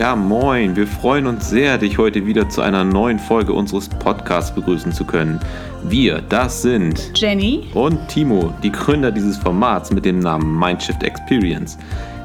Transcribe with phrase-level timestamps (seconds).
[0.00, 0.76] Ja, moin.
[0.76, 5.04] Wir freuen uns sehr, dich heute wieder zu einer neuen Folge unseres Podcasts begrüßen zu
[5.04, 5.38] können.
[5.82, 11.76] Wir, das sind Jenny und Timo, die Gründer dieses Formats mit dem Namen Mindshift Experience.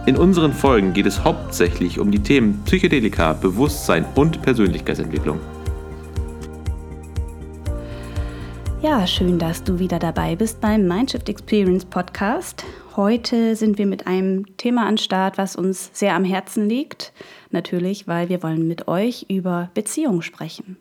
[0.05, 5.41] In unseren Folgen geht es hauptsächlich um die Themen Psychedelika, Bewusstsein und Persönlichkeitsentwicklung.
[8.81, 12.63] Ja, schön, dass du wieder dabei bist beim Mindshift Experience Podcast.
[12.95, 17.11] Heute sind wir mit einem Thema an Start, was uns sehr am Herzen liegt.
[17.51, 20.77] Natürlich, weil wir wollen mit euch über Beziehungen sprechen.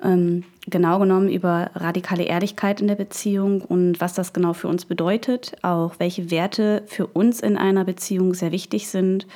[0.00, 4.84] Ähm, genau genommen über radikale Ehrlichkeit in der Beziehung und was das genau für uns
[4.84, 9.26] bedeutet, auch welche Werte für uns in einer Beziehung sehr wichtig sind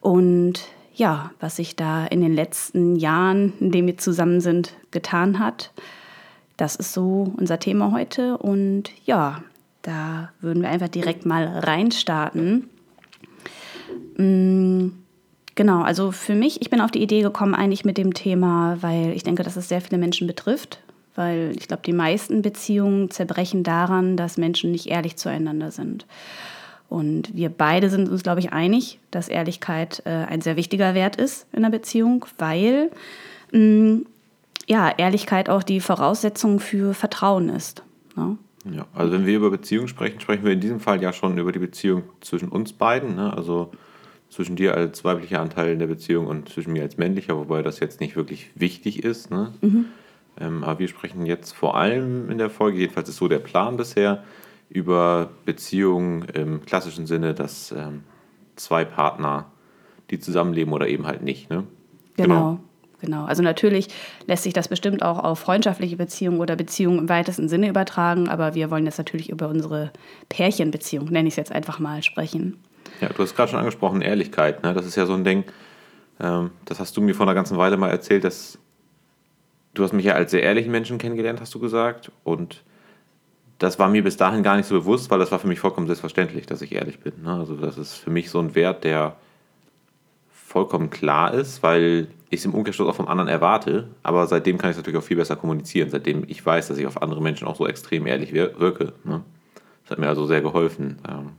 [0.00, 0.60] und
[0.94, 5.72] ja, was sich da in den letzten Jahren, in denen wir zusammen sind, getan hat.
[6.56, 9.42] Das ist so unser Thema heute und ja,
[9.86, 12.68] da würden wir einfach direkt mal reinstarten.
[14.16, 14.88] Mm,
[15.54, 19.12] genau, also für mich, ich bin auf die Idee gekommen eigentlich mit dem Thema, weil
[19.12, 20.80] ich denke, dass es sehr viele Menschen betrifft,
[21.14, 26.04] weil ich glaube, die meisten Beziehungen zerbrechen daran, dass Menschen nicht ehrlich zueinander sind.
[26.88, 31.16] Und wir beide sind uns, glaube ich, einig, dass Ehrlichkeit äh, ein sehr wichtiger Wert
[31.16, 32.90] ist in einer Beziehung, weil
[33.52, 34.06] mh, mm,
[34.68, 37.84] ja, Ehrlichkeit auch die Voraussetzung für Vertrauen ist.
[38.16, 38.36] Ne?
[38.70, 41.52] Ja, also wenn wir über Beziehungen sprechen, sprechen wir in diesem Fall ja schon über
[41.52, 43.32] die Beziehung zwischen uns beiden, ne?
[43.32, 43.70] also
[44.28, 47.80] zwischen dir als weiblicher Anteil in der Beziehung und zwischen mir als männlicher, wobei das
[47.80, 49.30] jetzt nicht wirklich wichtig ist.
[49.30, 49.52] Ne?
[49.60, 49.86] Mhm.
[50.38, 53.76] Ähm, aber wir sprechen jetzt vor allem in der Folge, jedenfalls ist so der Plan
[53.76, 54.24] bisher,
[54.68, 58.02] über Beziehungen im klassischen Sinne, dass ähm,
[58.56, 59.46] zwei Partner,
[60.10, 61.50] die zusammenleben oder eben halt nicht.
[61.50, 61.64] Ne?
[62.16, 62.26] Genau.
[62.26, 62.60] genau.
[63.00, 63.24] Genau.
[63.24, 63.88] Also natürlich
[64.26, 68.54] lässt sich das bestimmt auch auf freundschaftliche Beziehungen oder Beziehungen im weitesten Sinne übertragen, aber
[68.54, 69.92] wir wollen jetzt natürlich über unsere
[70.28, 72.58] Pärchenbeziehung, nenne ich es jetzt einfach mal, sprechen.
[73.00, 74.62] Ja, du hast gerade schon angesprochen, Ehrlichkeit.
[74.62, 74.72] Ne?
[74.72, 75.44] Das ist ja so ein Ding,
[76.20, 78.58] ähm, das hast du mir vor einer ganzen Weile mal erzählt, dass
[79.74, 82.10] du hast mich ja als sehr ehrlichen Menschen kennengelernt, hast du gesagt.
[82.24, 82.62] Und
[83.58, 85.86] das war mir bis dahin gar nicht so bewusst, weil das war für mich vollkommen
[85.86, 87.22] selbstverständlich, dass ich ehrlich bin.
[87.22, 87.34] Ne?
[87.34, 89.16] Also das ist für mich so ein Wert, der
[90.30, 93.88] vollkommen klar ist, weil ich es im Umkehrschluss auch vom anderen erwarte.
[94.02, 96.86] Aber seitdem kann ich es natürlich auch viel besser kommunizieren, seitdem ich weiß, dass ich
[96.86, 98.92] auf andere Menschen auch so extrem ehrlich wirke.
[99.04, 99.22] Ne?
[99.84, 101.30] Das hat mir also sehr geholfen, ähm,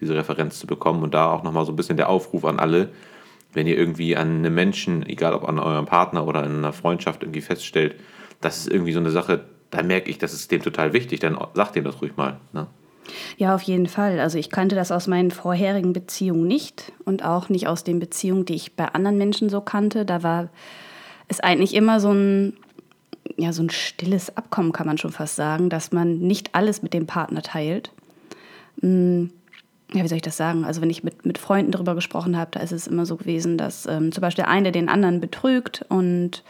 [0.00, 2.88] diese Referenz zu bekommen und da auch nochmal so ein bisschen der Aufruf an alle,
[3.52, 7.22] wenn ihr irgendwie an einem Menschen, egal ob an eurem Partner oder in einer Freundschaft
[7.22, 7.96] irgendwie feststellt,
[8.40, 11.38] das ist irgendwie so eine Sache, da merke ich, das ist dem total wichtig, dann
[11.54, 12.40] sagt dem das ruhig mal.
[12.52, 12.66] Ne?
[13.38, 14.20] Ja, auf jeden Fall.
[14.20, 18.44] Also ich kannte das aus meinen vorherigen Beziehungen nicht und auch nicht aus den Beziehungen,
[18.44, 20.04] die ich bei anderen Menschen so kannte.
[20.04, 20.48] Da war
[21.28, 22.56] es eigentlich immer so ein,
[23.36, 26.94] ja, so ein stilles Abkommen, kann man schon fast sagen, dass man nicht alles mit
[26.94, 27.92] dem Partner teilt.
[28.80, 29.30] Hm,
[29.92, 30.64] ja, wie soll ich das sagen?
[30.64, 33.58] Also wenn ich mit, mit Freunden darüber gesprochen habe, da ist es immer so gewesen,
[33.58, 36.44] dass ähm, zum Beispiel der eine den anderen betrügt und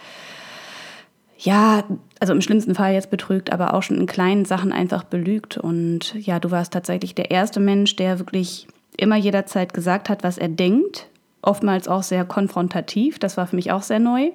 [1.43, 1.85] ja,
[2.21, 5.57] also im schlimmsten Fall jetzt betrügt, aber auch schon in kleinen Sachen einfach belügt.
[5.57, 8.69] Und ja, du warst tatsächlich der erste Mensch, der wirklich
[8.99, 11.09] immer jederzeit gesagt hat, was er denkt.
[11.41, 13.19] Oftmals auch sehr konfrontativ.
[13.19, 14.33] Das war für mich auch sehr neu.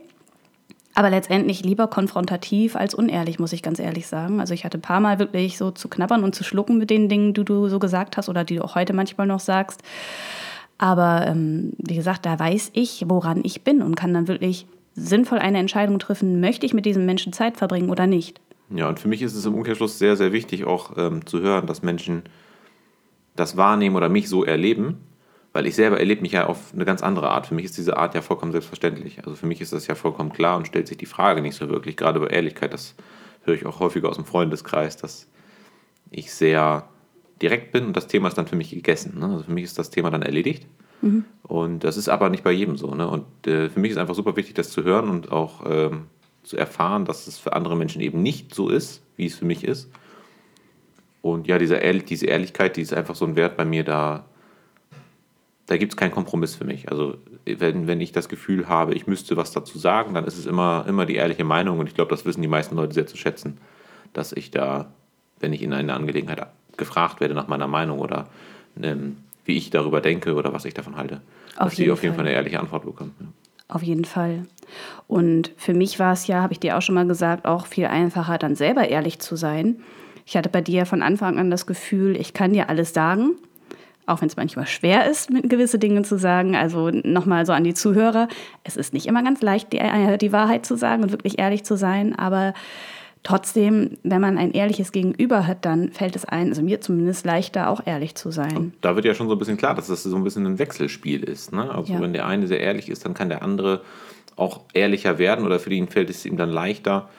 [0.95, 4.39] Aber letztendlich lieber konfrontativ als unehrlich, muss ich ganz ehrlich sagen.
[4.39, 7.07] Also ich hatte ein paar Mal wirklich so zu knabbern und zu schlucken mit den
[7.07, 9.83] Dingen, die du so gesagt hast oder die du auch heute manchmal noch sagst.
[10.79, 15.39] Aber ähm, wie gesagt, da weiß ich, woran ich bin und kann dann wirklich sinnvoll
[15.39, 18.39] eine Entscheidung treffen, möchte ich mit diesem Menschen Zeit verbringen oder nicht.
[18.69, 21.67] Ja, und für mich ist es im Umkehrschluss sehr, sehr wichtig auch ähm, zu hören,
[21.67, 22.23] dass Menschen
[23.35, 24.97] das wahrnehmen oder mich so erleben,
[25.53, 27.47] weil ich selber erlebe mich ja auf eine ganz andere Art.
[27.47, 29.19] Für mich ist diese Art ja vollkommen selbstverständlich.
[29.19, 31.69] Also für mich ist das ja vollkommen klar und stellt sich die Frage nicht so
[31.69, 31.97] wirklich.
[31.97, 32.95] Gerade bei Ehrlichkeit, das
[33.43, 35.29] höre ich auch häufiger aus dem Freundeskreis, dass
[36.09, 36.89] ich sehr
[37.41, 39.19] direkt bin und das Thema ist dann für mich gegessen.
[39.19, 39.25] Ne?
[39.27, 40.65] Also für mich ist das Thema dann erledigt.
[41.43, 42.93] Und das ist aber nicht bei jedem so.
[42.93, 43.07] Ne?
[43.07, 46.07] Und äh, für mich ist einfach super wichtig, das zu hören und auch ähm,
[46.43, 49.63] zu erfahren, dass es für andere Menschen eben nicht so ist, wie es für mich
[49.63, 49.89] ist.
[51.21, 54.25] Und ja, diese, Ehrlich diese Ehrlichkeit, die ist einfach so ein Wert bei mir, da,
[55.65, 56.89] da gibt es keinen Kompromiss für mich.
[56.89, 60.45] Also wenn, wenn ich das Gefühl habe, ich müsste was dazu sagen, dann ist es
[60.45, 61.79] immer, immer die ehrliche Meinung.
[61.79, 63.57] Und ich glaube, das wissen die meisten Leute sehr zu schätzen,
[64.13, 64.91] dass ich da,
[65.39, 66.45] wenn ich in einer Angelegenheit
[66.77, 68.27] gefragt werde nach meiner Meinung oder
[68.81, 71.21] ähm, wie ich darüber denke oder was ich davon halte.
[71.57, 72.25] Auf dass sie auf jeden Fall.
[72.25, 73.15] Fall eine ehrliche Antwort bekommen.
[73.19, 73.27] Ja.
[73.67, 74.43] Auf jeden Fall.
[75.07, 77.85] Und für mich war es ja, habe ich dir auch schon mal gesagt, auch viel
[77.85, 79.77] einfacher, dann selber ehrlich zu sein.
[80.25, 83.35] Ich hatte bei dir von Anfang an das Gefühl, ich kann dir alles sagen,
[84.05, 86.55] auch wenn es manchmal schwer ist, gewisse Dinge zu sagen.
[86.55, 88.27] Also nochmal so an die Zuhörer,
[88.63, 89.79] es ist nicht immer ganz leicht, die,
[90.19, 92.53] die Wahrheit zu sagen und wirklich ehrlich zu sein, aber
[93.25, 97.71] Trotzdem, wenn man ein ehrliches Gegenüber hat, dann fällt es ein, also mir zumindest leichter,
[97.71, 98.55] auch ehrlich zu sein.
[98.55, 100.59] Und da wird ja schon so ein bisschen klar, dass das so ein bisschen ein
[100.59, 101.51] Wechselspiel ist.
[101.51, 101.73] Ne?
[101.73, 101.99] Also ja.
[101.99, 103.81] wenn der eine sehr ehrlich ist, dann kann der andere
[104.35, 107.09] auch ehrlicher werden oder für ihn fällt es ihm dann leichter,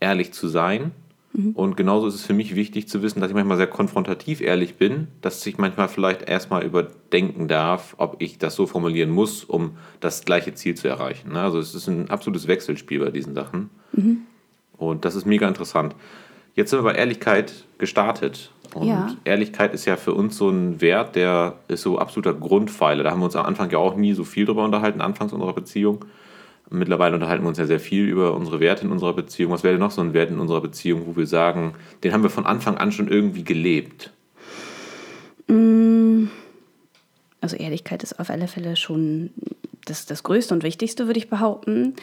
[0.00, 0.92] ehrlich zu sein.
[1.34, 1.50] Mhm.
[1.50, 4.76] Und genauso ist es für mich wichtig zu wissen, dass ich manchmal sehr konfrontativ ehrlich
[4.76, 9.76] bin, dass ich manchmal vielleicht erstmal überdenken darf, ob ich das so formulieren muss, um
[10.00, 11.32] das gleiche Ziel zu erreichen.
[11.32, 11.42] Ne?
[11.42, 13.68] Also es ist ein absolutes Wechselspiel bei diesen Sachen.
[13.92, 14.22] Mhm.
[14.80, 15.94] Und das ist mega interessant.
[16.54, 18.50] Jetzt sind wir bei Ehrlichkeit gestartet.
[18.74, 19.14] Und ja.
[19.24, 23.04] Ehrlichkeit ist ja für uns so ein Wert, der ist so absoluter Grundpfeiler.
[23.04, 25.52] Da haben wir uns am Anfang ja auch nie so viel drüber unterhalten, anfangs unserer
[25.52, 26.04] Beziehung.
[26.70, 29.52] Mittlerweile unterhalten wir uns ja sehr viel über unsere Werte in unserer Beziehung.
[29.52, 31.74] Was wäre denn noch so ein Wert in unserer Beziehung, wo wir sagen,
[32.04, 34.12] den haben wir von Anfang an schon irgendwie gelebt?
[35.48, 36.28] Mm.
[37.40, 39.30] Also Ehrlichkeit ist auf alle Fälle schon
[39.84, 41.96] das, das Größte und Wichtigste, würde ich behaupten.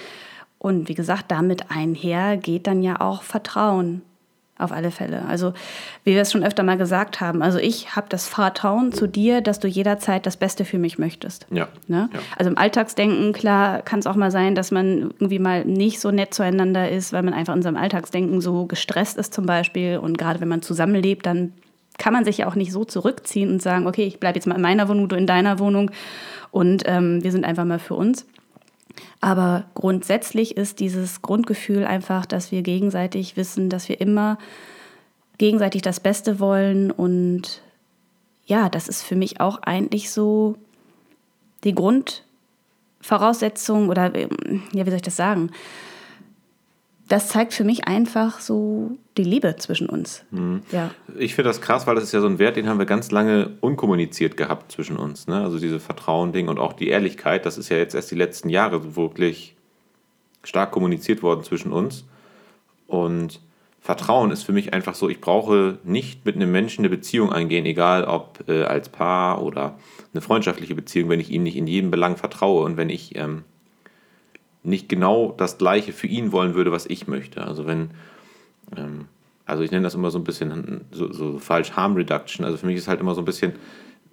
[0.60, 4.02] Und wie gesagt, damit einher geht dann ja auch Vertrauen.
[4.60, 5.24] Auf alle Fälle.
[5.28, 5.54] Also,
[6.04, 9.42] wie wir es schon öfter mal gesagt haben, also ich habe das Vertrauen zu dir,
[9.42, 11.46] dass du jederzeit das Beste für mich möchtest.
[11.52, 11.68] Ja.
[11.88, 12.10] Ne?
[12.12, 12.20] ja.
[12.38, 16.10] Also im Alltagsdenken, klar, kann es auch mal sein, dass man irgendwie mal nicht so
[16.10, 20.00] nett zueinander ist, weil man einfach in seinem Alltagsdenken so gestresst ist zum Beispiel.
[20.00, 21.54] Und gerade wenn man zusammenlebt, dann
[22.00, 24.56] kann man sich ja auch nicht so zurückziehen und sagen, okay, ich bleibe jetzt mal
[24.56, 25.92] in meiner Wohnung, du in deiner Wohnung
[26.50, 28.26] und ähm, wir sind einfach mal für uns.
[29.22, 34.38] Aber grundsätzlich ist dieses Grundgefühl einfach, dass wir gegenseitig wissen, dass wir immer
[35.38, 36.92] gegenseitig das Beste wollen.
[36.92, 37.62] Und
[38.46, 40.56] ja, das ist für mich auch eigentlich so
[41.64, 45.52] die Grundvoraussetzung oder, ja, wie soll ich das sagen?
[47.08, 50.26] Das zeigt für mich einfach so die Liebe zwischen uns.
[50.32, 50.62] Mhm.
[50.72, 50.92] Ja.
[51.18, 53.12] Ich finde das krass, weil das ist ja so ein Wert, den haben wir ganz
[53.12, 55.28] lange unkommuniziert gehabt zwischen uns.
[55.28, 55.42] Ne?
[55.42, 58.96] Also diese Vertrauen-Ding und auch die Ehrlichkeit, das ist ja jetzt erst die letzten Jahre
[58.96, 59.56] wirklich
[60.44, 62.06] stark kommuniziert worden zwischen uns.
[62.88, 63.40] Und
[63.80, 67.66] Vertrauen ist für mich einfach so, ich brauche nicht mit einem Menschen eine Beziehung eingehen,
[67.66, 69.78] egal ob äh, als Paar oder
[70.14, 73.46] eine freundschaftliche Beziehung, wenn ich ihm nicht in jedem Belang vertraue und wenn ich ähm,
[74.68, 77.44] nicht genau das Gleiche für ihn wollen würde, was ich möchte.
[77.44, 77.92] Also wenn,
[78.76, 79.06] ähm,
[79.46, 82.46] also ich nenne das immer so ein bisschen so, so, falsch Harm Reduction.
[82.46, 83.54] Also für mich ist halt immer so ein bisschen,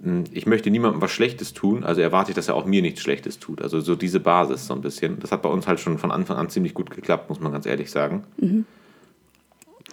[0.03, 3.01] hm, ich möchte niemandem was Schlechtes tun, also erwarte ich, dass er auch mir nichts
[3.01, 3.61] Schlechtes tut.
[3.61, 5.19] Also so diese Basis so ein bisschen.
[5.19, 7.67] Das hat bei uns halt schon von Anfang an ziemlich gut geklappt, muss man ganz
[7.67, 8.25] ehrlich sagen.
[8.37, 8.65] Mhm.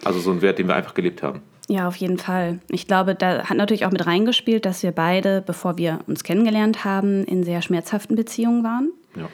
[0.04, 1.42] Also so ein Wert, den wir einfach gelebt haben.
[1.68, 2.58] Ja, auf jeden Fall.
[2.68, 6.84] Ich glaube, da hat natürlich auch mit reingespielt, dass wir beide, bevor wir uns kennengelernt
[6.84, 8.90] haben, in sehr schmerzhaften Beziehungen waren.
[9.16, 9.28] Ja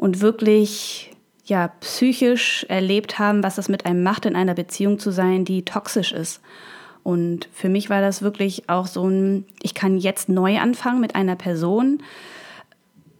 [0.00, 1.10] und wirklich
[1.44, 5.62] ja, psychisch erlebt haben, was es mit einem macht, in einer Beziehung zu sein, die
[5.62, 6.40] toxisch ist.
[7.02, 11.14] Und für mich war das wirklich auch so ein, ich kann jetzt neu anfangen mit
[11.16, 12.02] einer Person.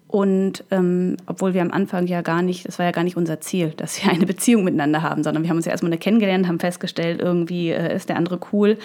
[0.07, 3.43] Und ähm, obwohl wir am Anfang ja gar nicht, das war ja gar nicht unser
[3.43, 6.61] Ziel, dass wir eine Beziehung miteinander haben, sondern wir haben uns ja erstmal kennengelernt, haben
[6.61, 8.79] festgestellt, irgendwie äh, ist der andere cool.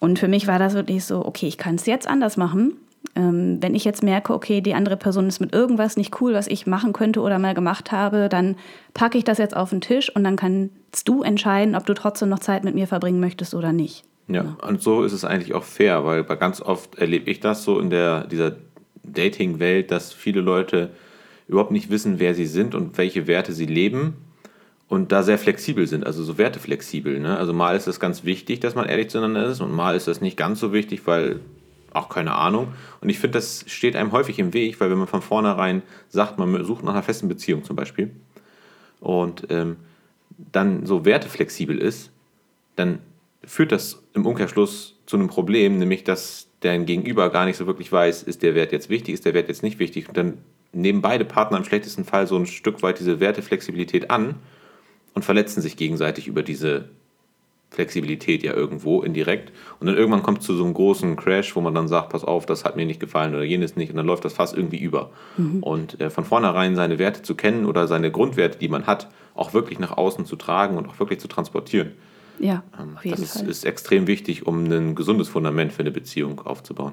[0.00, 2.72] Und für mich war das wirklich so, okay, ich kann es jetzt anders machen.
[3.14, 6.46] Ähm, wenn ich jetzt merke, okay, die andere Person ist mit irgendwas nicht cool, was
[6.46, 8.56] ich machen könnte oder mal gemacht habe, dann
[8.94, 12.28] packe ich das jetzt auf den Tisch und dann kannst du entscheiden, ob du trotzdem
[12.28, 14.04] noch Zeit mit mir verbringen möchtest oder nicht.
[14.28, 14.56] Ja, ja.
[14.66, 17.90] und so ist es eigentlich auch fair, weil ganz oft erlebe ich das so in
[17.90, 18.56] der, dieser
[19.02, 20.90] Dating-Welt, dass viele Leute
[21.46, 24.14] überhaupt nicht wissen, wer sie sind und welche Werte sie leben
[24.88, 27.20] und da sehr flexibel sind, also so werteflexibel.
[27.20, 27.36] Ne?
[27.36, 30.20] Also mal ist es ganz wichtig, dass man ehrlich zueinander ist und mal ist das
[30.20, 31.40] nicht ganz so wichtig, weil
[31.98, 32.68] auch keine Ahnung.
[33.00, 36.38] Und ich finde, das steht einem häufig im Weg, weil wenn man von vornherein sagt,
[36.38, 38.10] man sucht nach einer festen Beziehung zum Beispiel
[39.00, 39.76] und ähm,
[40.52, 42.10] dann so werteflexibel ist,
[42.76, 43.00] dann
[43.44, 47.90] führt das im Umkehrschluss zu einem Problem, nämlich dass dein Gegenüber gar nicht so wirklich
[47.90, 50.08] weiß, ist der Wert jetzt wichtig, ist der Wert jetzt nicht wichtig.
[50.08, 50.38] Und dann
[50.72, 54.36] nehmen beide Partner im schlechtesten Fall so ein Stück weit diese Werteflexibilität an
[55.14, 56.90] und verletzen sich gegenseitig über diese
[57.70, 59.52] Flexibilität ja irgendwo indirekt.
[59.78, 62.24] Und dann irgendwann kommt es zu so einem großen Crash, wo man dann sagt, pass
[62.24, 63.90] auf, das hat mir nicht gefallen oder jenes nicht.
[63.90, 65.10] Und dann läuft das fast irgendwie über.
[65.36, 65.62] Mhm.
[65.62, 69.52] Und äh, von vornherein seine Werte zu kennen oder seine Grundwerte, die man hat, auch
[69.52, 71.92] wirklich nach außen zu tragen und auch wirklich zu transportieren.
[72.40, 73.42] Ja, ähm, auf jeden das Fall.
[73.42, 76.92] ist, ist extrem wichtig, um ein gesundes Fundament für eine Beziehung aufzubauen.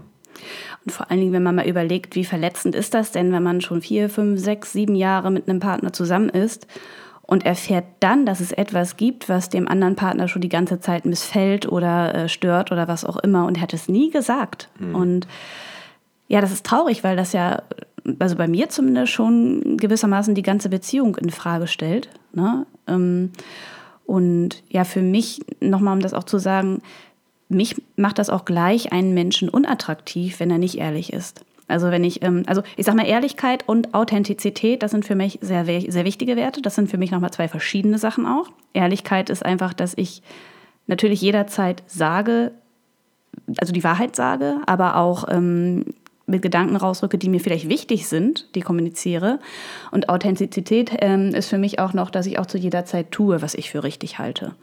[0.83, 3.61] Und vor allen Dingen, wenn man mal überlegt, wie verletzend ist das denn, wenn man
[3.61, 6.67] schon vier, fünf, sechs, sieben Jahre mit einem Partner zusammen ist
[7.27, 11.05] und erfährt dann, dass es etwas gibt, was dem anderen Partner schon die ganze Zeit
[11.05, 14.69] missfällt oder äh, stört oder was auch immer und er hat es nie gesagt.
[14.79, 14.95] Mhm.
[14.95, 15.27] Und
[16.27, 17.63] ja, das ist traurig, weil das ja,
[18.19, 22.09] also bei mir zumindest schon gewissermaßen die ganze Beziehung in Frage stellt.
[22.33, 22.65] Ne?
[22.87, 23.31] Ähm,
[24.05, 26.81] und ja, für mich, nochmal um das auch zu sagen,
[27.49, 31.43] mich macht das auch gleich einen Menschen unattraktiv, wenn er nicht ehrlich ist.
[31.67, 35.39] Also wenn ich, ähm, also ich sag mal, Ehrlichkeit und Authentizität, das sind für mich
[35.41, 36.61] sehr, sehr wichtige Werte.
[36.61, 38.49] Das sind für mich nochmal zwei verschiedene Sachen auch.
[38.73, 40.21] Ehrlichkeit ist einfach, dass ich
[40.87, 42.51] natürlich jederzeit sage,
[43.57, 45.85] also die Wahrheit sage, aber auch ähm,
[46.27, 49.39] mit Gedanken rausrücke, die mir vielleicht wichtig sind, die kommuniziere.
[49.91, 53.41] Und Authentizität ähm, ist für mich auch noch, dass ich auch zu jeder Zeit tue,
[53.41, 54.55] was ich für richtig halte.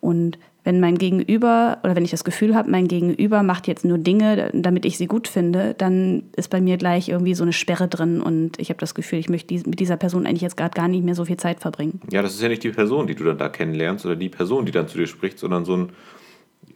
[0.00, 3.98] Und wenn mein Gegenüber oder wenn ich das Gefühl habe, mein Gegenüber macht jetzt nur
[3.98, 7.88] Dinge, damit ich sie gut finde, dann ist bei mir gleich irgendwie so eine Sperre
[7.88, 10.88] drin und ich habe das Gefühl, ich möchte mit dieser Person eigentlich jetzt gerade gar
[10.88, 12.00] nicht mehr so viel Zeit verbringen.
[12.10, 14.66] Ja, das ist ja nicht die Person, die du dann da kennenlernst oder die Person,
[14.66, 15.92] die dann zu dir spricht, sondern so ein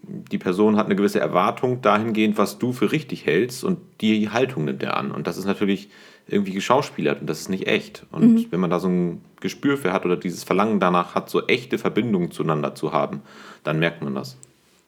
[0.06, 4.64] die Person hat eine gewisse Erwartung dahingehend, was du für richtig hältst und die Haltung
[4.64, 5.10] nimmt er an.
[5.10, 5.88] Und das ist natürlich
[6.26, 8.06] irgendwie geschauspielert und das ist nicht echt.
[8.10, 8.46] Und mhm.
[8.50, 11.78] wenn man da so ein Gespür für hat oder dieses Verlangen danach hat, so echte
[11.78, 13.20] Verbindungen zueinander zu haben,
[13.62, 14.36] dann merkt man das.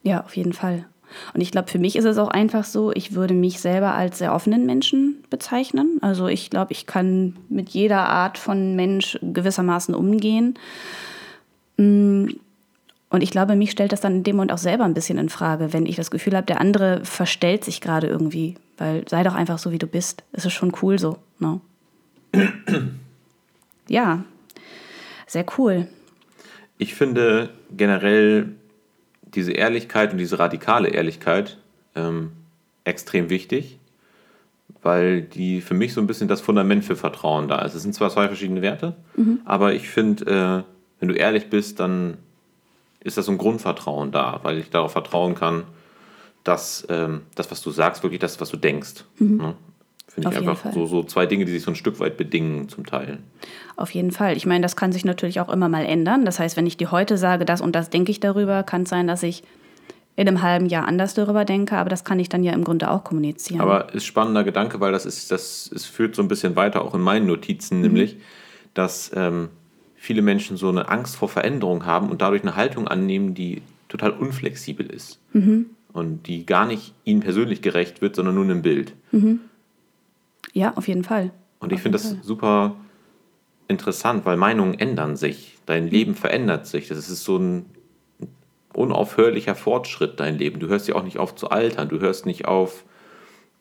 [0.02, 0.86] Ja, auf jeden Fall.
[1.34, 4.18] Und ich glaube, für mich ist es auch einfach so, ich würde mich selber als
[4.18, 5.98] sehr offenen Menschen bezeichnen.
[6.00, 10.54] Also ich glaube, ich kann mit jeder Art von Mensch gewissermaßen umgehen.
[11.76, 12.26] Mm,
[13.08, 15.28] und ich glaube, mich stellt das dann in dem Moment auch selber ein bisschen in
[15.28, 18.56] Frage, wenn ich das Gefühl habe, der andere verstellt sich gerade irgendwie.
[18.78, 20.22] Weil sei doch einfach so, wie du bist.
[20.32, 21.18] Es ist schon cool so.
[21.38, 21.60] Ne?
[23.88, 24.24] ja,
[25.26, 25.88] sehr cool.
[26.78, 28.54] Ich finde generell
[29.22, 31.58] diese Ehrlichkeit und diese radikale Ehrlichkeit
[31.94, 32.32] ähm,
[32.84, 33.78] extrem wichtig,
[34.82, 37.74] weil die für mich so ein bisschen das Fundament für Vertrauen da ist.
[37.74, 39.40] Es sind zwar zwei verschiedene Werte, mhm.
[39.44, 42.18] aber ich finde, äh, wenn du ehrlich bist, dann
[43.00, 45.64] ist das so ein Grundvertrauen da, weil ich darauf vertrauen kann,
[46.46, 49.04] dass ähm, das, was du sagst, wirklich das, was du denkst.
[49.18, 49.36] Mhm.
[49.38, 49.54] Ne?
[50.08, 52.86] Finde ich einfach so, so zwei Dinge, die sich so ein Stück weit bedingen zum
[52.86, 53.18] Teil.
[53.76, 54.36] Auf jeden Fall.
[54.36, 56.24] Ich meine, das kann sich natürlich auch immer mal ändern.
[56.24, 58.88] Das heißt, wenn ich dir heute sage, das und das denke ich darüber, kann es
[58.88, 59.42] sein, dass ich
[60.14, 62.90] in einem halben Jahr anders darüber denke, aber das kann ich dann ja im Grunde
[62.90, 63.60] auch kommunizieren.
[63.60, 66.94] Aber ist spannender Gedanke, weil das ist, das es führt so ein bisschen weiter auch
[66.94, 67.82] in meinen Notizen, mhm.
[67.82, 68.16] nämlich,
[68.72, 69.50] dass ähm,
[69.96, 74.12] viele Menschen so eine Angst vor Veränderung haben und dadurch eine Haltung annehmen, die total
[74.12, 75.20] unflexibel ist.
[75.34, 75.66] Mhm.
[75.96, 78.92] Und die gar nicht ihnen persönlich gerecht wird, sondern nur einem Bild.
[79.12, 79.40] Mhm.
[80.52, 81.30] Ja, auf jeden Fall.
[81.58, 82.76] Und ich finde das super
[83.66, 85.56] interessant, weil Meinungen ändern sich.
[85.64, 86.88] Dein Leben verändert sich.
[86.88, 87.64] Das ist so ein
[88.74, 90.60] unaufhörlicher Fortschritt, dein Leben.
[90.60, 91.88] Du hörst ja auch nicht auf zu altern.
[91.88, 92.84] Du hörst nicht auf,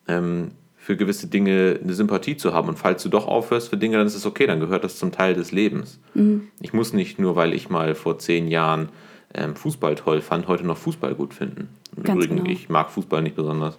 [0.09, 2.67] ähm, für gewisse Dinge eine Sympathie zu haben.
[2.67, 5.13] Und falls du doch aufhörst für Dinge, dann ist es okay, dann gehört das zum
[5.13, 6.01] Teil des Lebens.
[6.13, 6.49] Mhm.
[6.59, 8.89] Ich muss nicht nur, weil ich mal vor zehn Jahren
[9.35, 11.69] ähm, Fußball toll fand, heute noch Fußball gut finden.
[11.95, 12.49] Im Ganz Übrigen, genau.
[12.49, 13.77] ich mag Fußball nicht besonders.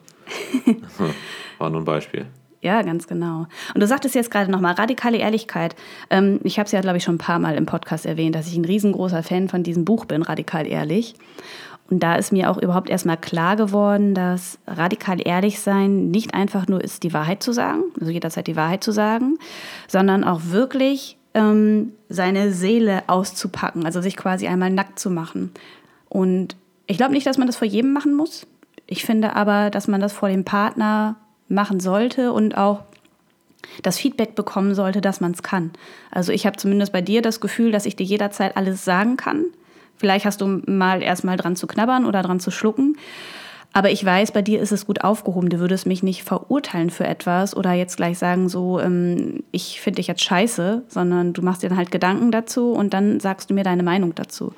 [1.58, 2.26] War nur ein Beispiel.
[2.62, 3.46] Ja, ganz genau.
[3.74, 5.76] Und du sagtest jetzt gerade nochmal radikale Ehrlichkeit.
[6.10, 8.48] Ähm, ich habe es ja, glaube ich, schon ein paar Mal im Podcast erwähnt, dass
[8.48, 11.14] ich ein riesengroßer Fan von diesem Buch bin, Radikal Ehrlich.
[11.88, 16.66] Und da ist mir auch überhaupt erstmal klar geworden, dass radikal ehrlich sein nicht einfach
[16.66, 19.38] nur ist, die Wahrheit zu sagen, also jederzeit die Wahrheit zu sagen,
[19.86, 25.52] sondern auch wirklich ähm, seine Seele auszupacken, also sich quasi einmal nackt zu machen.
[26.08, 28.46] Und ich glaube nicht, dass man das vor jedem machen muss.
[28.86, 31.16] Ich finde aber, dass man das vor dem Partner
[31.48, 32.82] machen sollte und auch
[33.82, 35.72] das Feedback bekommen sollte, dass man es kann.
[36.10, 39.46] Also ich habe zumindest bei dir das Gefühl, dass ich dir jederzeit alles sagen kann
[39.96, 42.96] Vielleicht hast du mal erstmal dran zu knabbern oder dran zu schlucken.
[43.76, 45.50] Aber ich weiß, bei dir ist es gut aufgehoben.
[45.50, 49.96] Du würdest mich nicht verurteilen für etwas oder jetzt gleich sagen, so, ähm, ich finde
[49.96, 53.54] dich jetzt scheiße, sondern du machst dir dann halt Gedanken dazu und dann sagst du
[53.54, 54.54] mir deine Meinung dazu.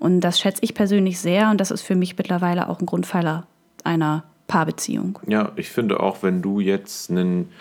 [0.00, 3.46] Und das schätze ich persönlich sehr und das ist für mich mittlerweile auch ein Grundpfeiler
[3.84, 5.20] einer Paarbeziehung.
[5.28, 7.52] Ja, ich finde auch, wenn du jetzt einen,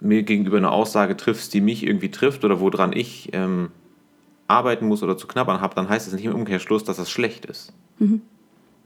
[0.00, 3.70] mir gegenüber eine Aussage triffst, die mich irgendwie trifft oder woran ich ähm,
[4.48, 7.44] arbeiten muss oder zu knabbern habe, dann heißt es nicht im Umkehrschluss, dass das schlecht
[7.44, 7.72] ist.
[8.00, 8.22] Mhm.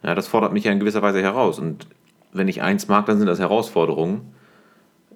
[0.03, 1.59] Ja, das fordert mich ja in gewisser Weise heraus.
[1.59, 1.87] Und
[2.33, 4.33] wenn ich eins mag, dann sind das Herausforderungen,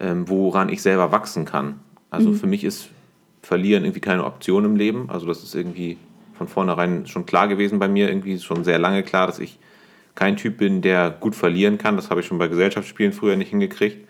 [0.00, 1.80] ähm, woran ich selber wachsen kann.
[2.10, 2.34] Also mhm.
[2.34, 2.90] für mich ist
[3.42, 5.10] Verlieren irgendwie keine Option im Leben.
[5.10, 5.98] Also das ist irgendwie
[6.34, 9.58] von vornherein schon klar gewesen bei mir, irgendwie schon sehr lange klar, dass ich
[10.14, 11.96] kein Typ bin, der gut verlieren kann.
[11.96, 14.06] Das habe ich schon bei Gesellschaftsspielen früher nicht hingekriegt.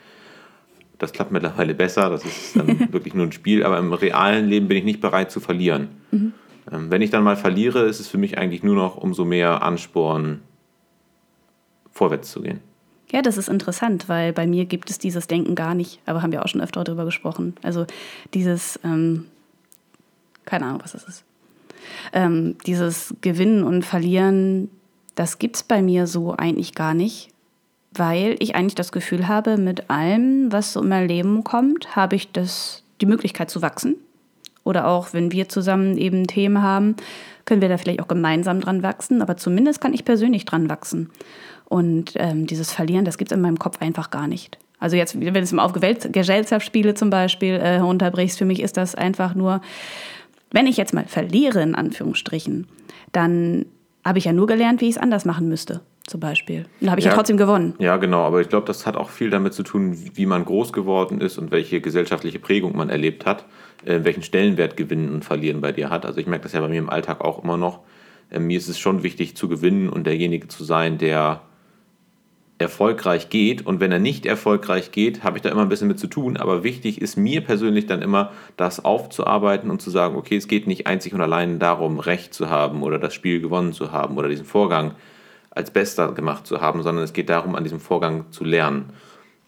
[0.98, 4.68] Das klappt mittlerweile besser, das ist dann wirklich nur ein Spiel, aber im realen Leben
[4.68, 5.88] bin ich nicht bereit zu verlieren.
[6.10, 6.34] Mhm.
[6.70, 9.62] Ähm, wenn ich dann mal verliere, ist es für mich eigentlich nur noch umso mehr
[9.62, 10.42] Ansporn,
[11.92, 12.60] vorwärts zu gehen.
[13.10, 16.32] Ja, das ist interessant, weil bei mir gibt es dieses Denken gar nicht, aber haben
[16.32, 17.54] wir auch schon öfter darüber gesprochen.
[17.62, 17.86] Also
[18.32, 19.26] dieses, ähm,
[20.46, 21.24] keine Ahnung, was das ist.
[22.12, 24.70] Ähm, dieses Gewinnen und Verlieren,
[25.14, 27.32] das gibt es bei mir so eigentlich gar nicht
[27.94, 32.16] weil ich eigentlich das Gefühl habe, mit allem, was so in mein Leben kommt, habe
[32.16, 33.96] ich das, die Möglichkeit zu wachsen.
[34.64, 36.96] Oder auch, wenn wir zusammen eben Themen haben,
[37.44, 41.10] können wir da vielleicht auch gemeinsam dran wachsen, aber zumindest kann ich persönlich dran wachsen.
[41.72, 44.58] Und ähm, dieses Verlieren, das gibt es in meinem Kopf einfach gar nicht.
[44.78, 48.76] Also jetzt, wenn du es mal auf Gesellschaftsspiele zum Beispiel äh, runterbrichst, für mich ist
[48.76, 49.62] das einfach nur,
[50.50, 52.66] wenn ich jetzt mal verliere, in Anführungsstrichen,
[53.12, 53.64] dann
[54.04, 56.66] habe ich ja nur gelernt, wie ich es anders machen müsste, zum Beispiel.
[56.80, 57.72] Und da habe ich ja, ja, trotzdem gewonnen.
[57.78, 60.74] Ja, genau, aber ich glaube, das hat auch viel damit zu tun, wie man groß
[60.74, 63.46] geworden ist und welche gesellschaftliche Prägung man erlebt hat,
[63.86, 66.04] äh, welchen Stellenwert Gewinnen und Verlieren bei dir hat.
[66.04, 67.80] Also ich merke das ja bei mir im Alltag auch immer noch.
[68.28, 71.40] Äh, mir ist es schon wichtig zu gewinnen und derjenige zu sein, der
[72.58, 73.66] erfolgreich geht.
[73.66, 76.36] Und wenn er nicht erfolgreich geht, habe ich da immer ein bisschen mit zu tun.
[76.36, 80.66] Aber wichtig ist mir persönlich dann immer, das aufzuarbeiten und zu sagen, okay, es geht
[80.66, 84.28] nicht einzig und allein darum, Recht zu haben oder das Spiel gewonnen zu haben oder
[84.28, 84.94] diesen Vorgang
[85.50, 88.90] als Bester gemacht zu haben, sondern es geht darum, an diesem Vorgang zu lernen.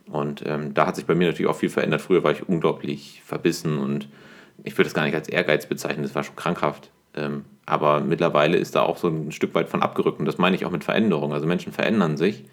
[0.06, 2.02] Und ähm, da hat sich bei mir natürlich auch viel verändert.
[2.02, 4.08] Früher war ich unglaublich verbissen und
[4.62, 6.90] ich würde es gar nicht als Ehrgeiz bezeichnen, das war schon krankhaft.
[7.16, 10.18] Ähm, aber mittlerweile ist da auch so ein Stück weit von abgerückt.
[10.18, 11.32] Und das meine ich auch mit Veränderung.
[11.32, 12.44] Also Menschen verändern sich.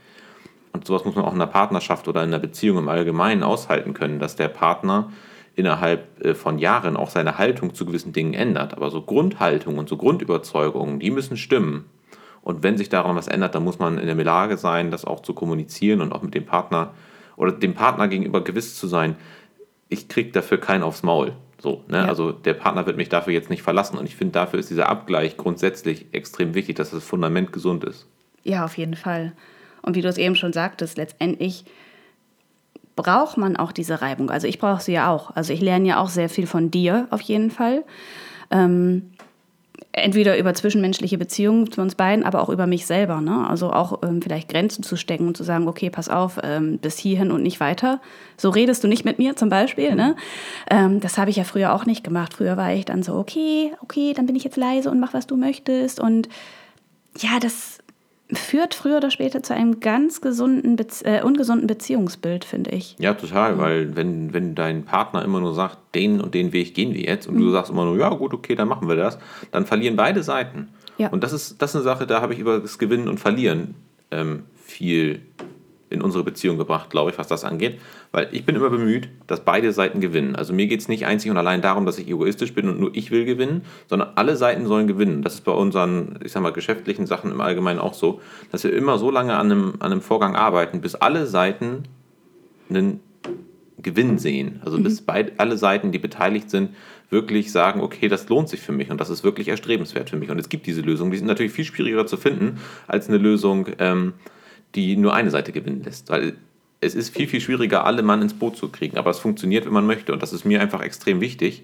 [0.73, 3.93] Und sowas muss man auch in einer Partnerschaft oder in einer Beziehung im Allgemeinen aushalten
[3.93, 5.11] können, dass der Partner
[5.55, 8.73] innerhalb äh, von Jahren auch seine Haltung zu gewissen Dingen ändert.
[8.73, 11.85] Aber so Grundhaltung und so Grundüberzeugungen, die müssen stimmen.
[12.41, 15.21] Und wenn sich daran was ändert, dann muss man in der Lage sein, das auch
[15.21, 16.93] zu kommunizieren und auch mit dem Partner
[17.35, 19.15] oder dem Partner gegenüber gewiss zu sein,
[19.89, 21.33] ich kriege dafür keinen aufs Maul.
[21.59, 21.97] So, ne?
[21.97, 22.05] Ja.
[22.05, 23.97] Also der Partner wird mich dafür jetzt nicht verlassen.
[23.97, 28.07] Und ich finde, dafür ist dieser Abgleich grundsätzlich extrem wichtig, dass das Fundament gesund ist.
[28.43, 29.33] Ja, auf jeden Fall.
[29.81, 31.65] Und wie du es eben schon sagtest, letztendlich
[32.95, 34.29] braucht man auch diese Reibung.
[34.29, 35.31] Also ich brauche sie ja auch.
[35.35, 37.83] Also ich lerne ja auch sehr viel von dir auf jeden Fall.
[38.51, 39.11] Ähm,
[39.93, 43.19] entweder über zwischenmenschliche Beziehungen zu uns beiden, aber auch über mich selber.
[43.21, 43.47] Ne?
[43.47, 46.97] Also auch ähm, vielleicht Grenzen zu stecken und zu sagen, okay, pass auf, ähm, bis
[46.97, 47.99] hierhin und nicht weiter.
[48.37, 49.95] So redest du nicht mit mir zum Beispiel.
[49.95, 50.15] Ne?
[50.69, 52.33] Ähm, das habe ich ja früher auch nicht gemacht.
[52.33, 55.27] Früher war ich dann so, okay, okay, dann bin ich jetzt leise und mach, was
[55.27, 55.99] du möchtest.
[55.99, 56.29] Und
[57.17, 57.70] ja, das
[58.33, 62.95] führt früher oder später zu einem ganz gesunden, äh, ungesunden Beziehungsbild, finde ich.
[62.99, 63.59] Ja, total, mhm.
[63.59, 67.27] weil wenn, wenn dein Partner immer nur sagt, den und den Weg gehen wir jetzt
[67.27, 67.39] und mhm.
[67.39, 69.19] du sagst immer nur, ja gut, okay, dann machen wir das,
[69.51, 70.69] dann verlieren beide Seiten.
[70.97, 71.09] Ja.
[71.09, 73.75] Und das ist, das ist eine Sache, da habe ich über das Gewinnen und Verlieren
[74.11, 75.21] ähm, viel
[75.91, 77.79] in unsere Beziehung gebracht, glaube ich, was das angeht.
[78.11, 80.35] Weil ich bin immer bemüht, dass beide Seiten gewinnen.
[80.35, 82.91] Also mir geht es nicht einzig und allein darum, dass ich egoistisch bin und nur
[82.93, 85.21] ich will gewinnen, sondern alle Seiten sollen gewinnen.
[85.21, 88.73] Das ist bei unseren, ich sag mal, geschäftlichen Sachen im Allgemeinen auch so, dass wir
[88.73, 91.83] immer so lange an einem, an einem Vorgang arbeiten, bis alle Seiten
[92.69, 93.01] einen
[93.81, 94.61] Gewinn sehen.
[94.63, 95.05] Also bis mhm.
[95.05, 96.71] beid, alle Seiten, die beteiligt sind,
[97.09, 100.29] wirklich sagen, okay, das lohnt sich für mich und das ist wirklich erstrebenswert für mich.
[100.29, 103.67] Und es gibt diese Lösungen, die sind natürlich viel schwieriger zu finden als eine Lösung,
[103.79, 104.13] ähm,
[104.75, 106.09] die nur eine Seite gewinnen lässt.
[106.09, 106.33] Weil
[106.79, 108.97] es ist viel, viel schwieriger, alle Mann ins Boot zu kriegen.
[108.97, 110.13] Aber es funktioniert, wenn man möchte.
[110.13, 111.63] Und das ist mir einfach extrem wichtig,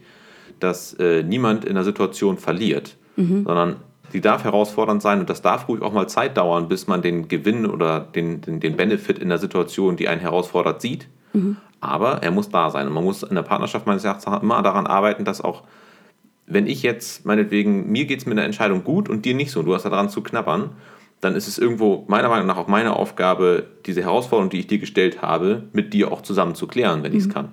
[0.59, 3.43] dass äh, niemand in der Situation verliert, mhm.
[3.43, 3.75] sondern
[4.11, 7.27] sie darf herausfordernd sein und das darf ruhig auch mal Zeit dauern, bis man den
[7.27, 11.07] Gewinn oder den, den, den Benefit in der Situation, die einen herausfordert, sieht.
[11.33, 11.57] Mhm.
[11.79, 12.87] Aber er muss da sein.
[12.87, 15.63] Und man muss in der Partnerschaft meines Erachtens immer daran arbeiten, dass auch,
[16.47, 19.61] wenn ich jetzt, meinetwegen, mir geht es mit einer Entscheidung gut und dir nicht so,
[19.61, 20.71] du hast daran zu knabbern,
[21.21, 24.77] dann ist es irgendwo meiner Meinung nach auch meine Aufgabe, diese Herausforderung, die ich dir
[24.77, 27.17] gestellt habe, mit dir auch zusammen zu klären, wenn mhm.
[27.17, 27.49] ich es kann.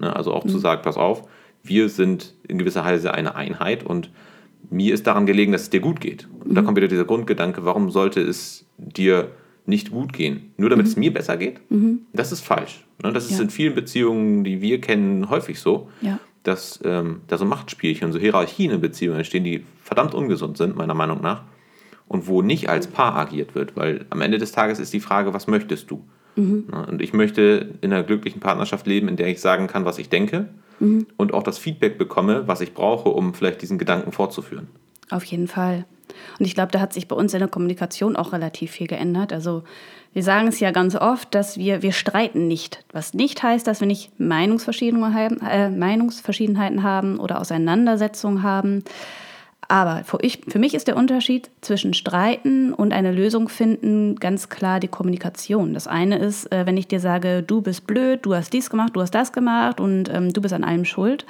[0.00, 0.50] Ne, also auch mhm.
[0.50, 1.24] zu sagen, pass auf,
[1.62, 4.10] wir sind in gewisser Weise eine Einheit und
[4.70, 6.28] mir ist daran gelegen, dass es dir gut geht.
[6.40, 6.54] Und mhm.
[6.54, 9.32] da kommt wieder dieser Grundgedanke, warum sollte es dir
[9.66, 10.52] nicht gut gehen?
[10.56, 11.00] Nur damit es mhm.
[11.00, 11.60] mir besser geht?
[11.70, 12.02] Mhm.
[12.12, 12.84] Das ist falsch.
[13.02, 13.42] Ne, das ist ja.
[13.42, 15.90] in vielen Beziehungen, die wir kennen, häufig so.
[16.00, 16.20] Ja.
[16.44, 20.94] Dass ähm, da so Machtspielchen, so Hierarchien in Beziehungen entstehen, die verdammt ungesund sind, meiner
[20.94, 21.42] Meinung nach
[22.10, 23.76] und wo nicht als Paar agiert wird.
[23.76, 26.02] Weil am Ende des Tages ist die Frage, was möchtest du?
[26.34, 26.64] Mhm.
[26.88, 30.08] Und ich möchte in einer glücklichen Partnerschaft leben, in der ich sagen kann, was ich
[30.08, 30.48] denke
[30.80, 31.06] mhm.
[31.16, 34.66] und auch das Feedback bekomme, was ich brauche, um vielleicht diesen Gedanken fortzuführen.
[35.08, 35.84] Auf jeden Fall.
[36.40, 39.32] Und ich glaube, da hat sich bei uns in der Kommunikation auch relativ viel geändert.
[39.32, 39.62] Also
[40.12, 42.84] wir sagen es ja ganz oft, dass wir, wir streiten nicht.
[42.90, 48.82] Was nicht heißt, dass wir nicht Meinungsverschiedenheiten, äh, Meinungsverschiedenheiten haben oder Auseinandersetzungen haben.
[49.70, 54.48] Aber für, ich, für mich ist der Unterschied zwischen Streiten und eine Lösung finden ganz
[54.48, 55.74] klar die Kommunikation.
[55.74, 58.96] Das eine ist, äh, wenn ich dir sage, du bist blöd, du hast dies gemacht,
[58.96, 61.24] du hast das gemacht und ähm, du bist an allem schuld.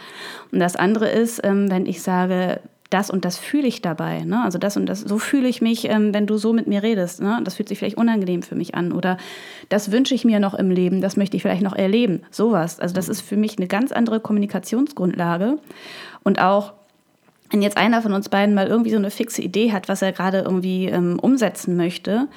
[0.52, 4.24] Und das andere ist, ähm, wenn ich sage, das und das fühle ich dabei.
[4.24, 4.42] Ne?
[4.42, 7.20] Also das und das, so fühle ich mich, ähm, wenn du so mit mir redest.
[7.20, 7.42] Ne?
[7.44, 8.92] Das fühlt sich vielleicht unangenehm für mich an.
[8.92, 9.18] Oder
[9.68, 12.22] das wünsche ich mir noch im Leben, das möchte ich vielleicht noch erleben.
[12.30, 12.80] Sowas.
[12.80, 15.58] Also das ist für mich eine ganz andere Kommunikationsgrundlage.
[16.24, 16.72] Und auch
[17.50, 20.12] wenn jetzt einer von uns beiden mal irgendwie so eine fixe Idee hat, was er
[20.12, 22.28] gerade irgendwie ähm, umsetzen möchte,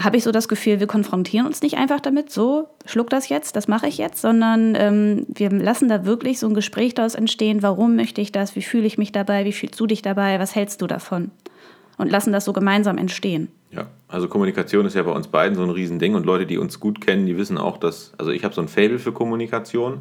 [0.00, 3.54] habe ich so das Gefühl, wir konfrontieren uns nicht einfach damit, so, schluck das jetzt,
[3.54, 7.62] das mache ich jetzt, sondern ähm, wir lassen da wirklich so ein Gespräch daraus entstehen,
[7.62, 10.56] warum möchte ich das, wie fühle ich mich dabei, wie fühlst du dich dabei, was
[10.56, 11.30] hältst du davon?
[11.96, 13.48] Und lassen das so gemeinsam entstehen.
[13.70, 16.80] Ja, also Kommunikation ist ja bei uns beiden so ein Riesending und Leute, die uns
[16.80, 20.00] gut kennen, die wissen auch, dass, also ich habe so ein Fable für Kommunikation,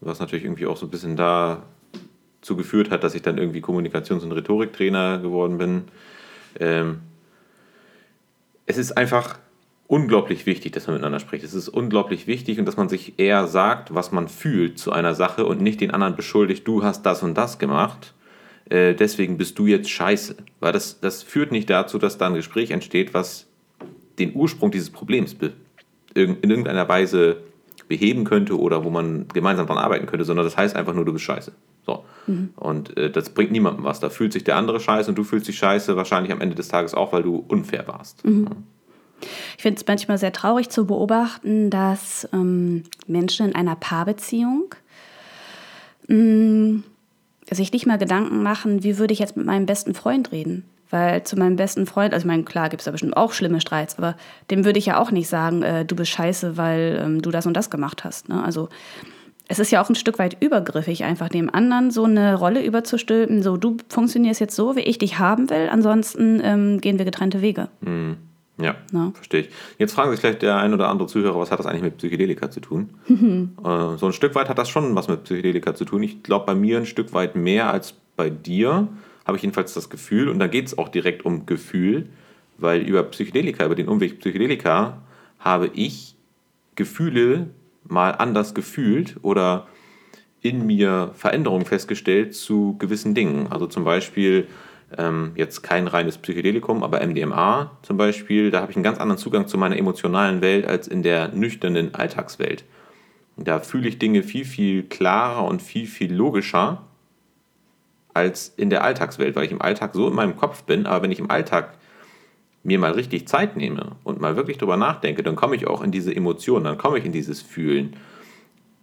[0.00, 1.16] was natürlich irgendwie auch so ein bisschen
[2.40, 5.84] dazu geführt hat, dass ich dann irgendwie Kommunikations- und Rhetoriktrainer geworden bin.
[6.58, 7.00] Ähm,
[8.66, 9.38] es ist einfach
[9.86, 11.44] unglaublich wichtig, dass man miteinander spricht.
[11.44, 15.14] Es ist unglaublich wichtig und dass man sich eher sagt, was man fühlt zu einer
[15.14, 18.14] Sache und nicht den anderen beschuldigt, du hast das und das gemacht,
[18.68, 20.36] äh, deswegen bist du jetzt scheiße.
[20.60, 23.48] Weil das, das führt nicht dazu, dass da ein Gespräch entsteht, was
[24.18, 25.36] den Ursprung dieses Problems
[26.14, 27.38] in irgendeiner Weise
[27.90, 31.12] beheben könnte oder wo man gemeinsam daran arbeiten könnte, sondern das heißt einfach nur, du
[31.12, 31.52] bist scheiße.
[31.84, 32.04] So.
[32.28, 32.50] Mhm.
[32.54, 33.98] Und äh, das bringt niemandem was.
[33.98, 36.68] Da fühlt sich der andere scheiße und du fühlst dich scheiße, wahrscheinlich am Ende des
[36.68, 38.24] Tages auch, weil du unfair warst.
[38.24, 38.44] Mhm.
[38.44, 38.56] Ja.
[39.56, 44.74] Ich finde es manchmal sehr traurig zu beobachten, dass ähm, Menschen in einer Paarbeziehung
[46.06, 46.84] mh, mm,
[47.50, 50.64] sich nicht mal Gedanken machen, wie würde ich jetzt mit meinem besten Freund reden.
[50.90, 53.60] Weil zu meinem besten Freund, also ich meine, klar gibt es da bestimmt auch schlimme
[53.60, 54.16] Streits, aber
[54.50, 57.46] dem würde ich ja auch nicht sagen, äh, du bist scheiße, weil ähm, du das
[57.46, 58.28] und das gemacht hast.
[58.28, 58.42] Ne?
[58.42, 58.68] Also
[59.46, 63.42] es ist ja auch ein Stück weit übergriffig, einfach dem anderen so eine Rolle überzustülpen,
[63.42, 67.42] so du funktionierst jetzt so, wie ich dich haben will, ansonsten ähm, gehen wir getrennte
[67.42, 67.68] Wege.
[67.80, 68.16] Mhm.
[68.60, 69.12] Ja, no.
[69.14, 69.48] verstehe ich.
[69.78, 72.50] Jetzt fragen sich vielleicht der ein oder andere Zuhörer, was hat das eigentlich mit Psychedelika
[72.50, 72.90] zu tun?
[73.08, 76.02] äh, so ein Stück weit hat das schon was mit Psychedelika zu tun.
[76.02, 78.88] Ich glaube, bei mir ein Stück weit mehr als bei dir,
[79.30, 80.28] habe ich jedenfalls das Gefühl.
[80.28, 82.08] Und da geht es auch direkt um Gefühl,
[82.58, 85.02] weil über Psychedelika, über den Umweg Psychedelika,
[85.38, 86.16] habe ich
[86.74, 87.50] Gefühle
[87.84, 89.68] mal anders gefühlt oder
[90.42, 93.46] in mir Veränderungen festgestellt zu gewissen Dingen.
[93.48, 94.48] Also zum Beispiel
[94.98, 99.18] ähm, jetzt kein reines Psychedelikum, aber MDMA zum Beispiel, da habe ich einen ganz anderen
[99.18, 102.64] Zugang zu meiner emotionalen Welt als in der nüchternen Alltagswelt.
[103.36, 106.82] Da fühle ich Dinge viel, viel klarer und viel, viel logischer
[108.14, 111.12] als in der Alltagswelt, weil ich im Alltag so in meinem Kopf bin, aber wenn
[111.12, 111.74] ich im Alltag
[112.62, 115.90] mir mal richtig Zeit nehme und mal wirklich drüber nachdenke, dann komme ich auch in
[115.90, 117.96] diese Emotionen, dann komme ich in dieses Fühlen.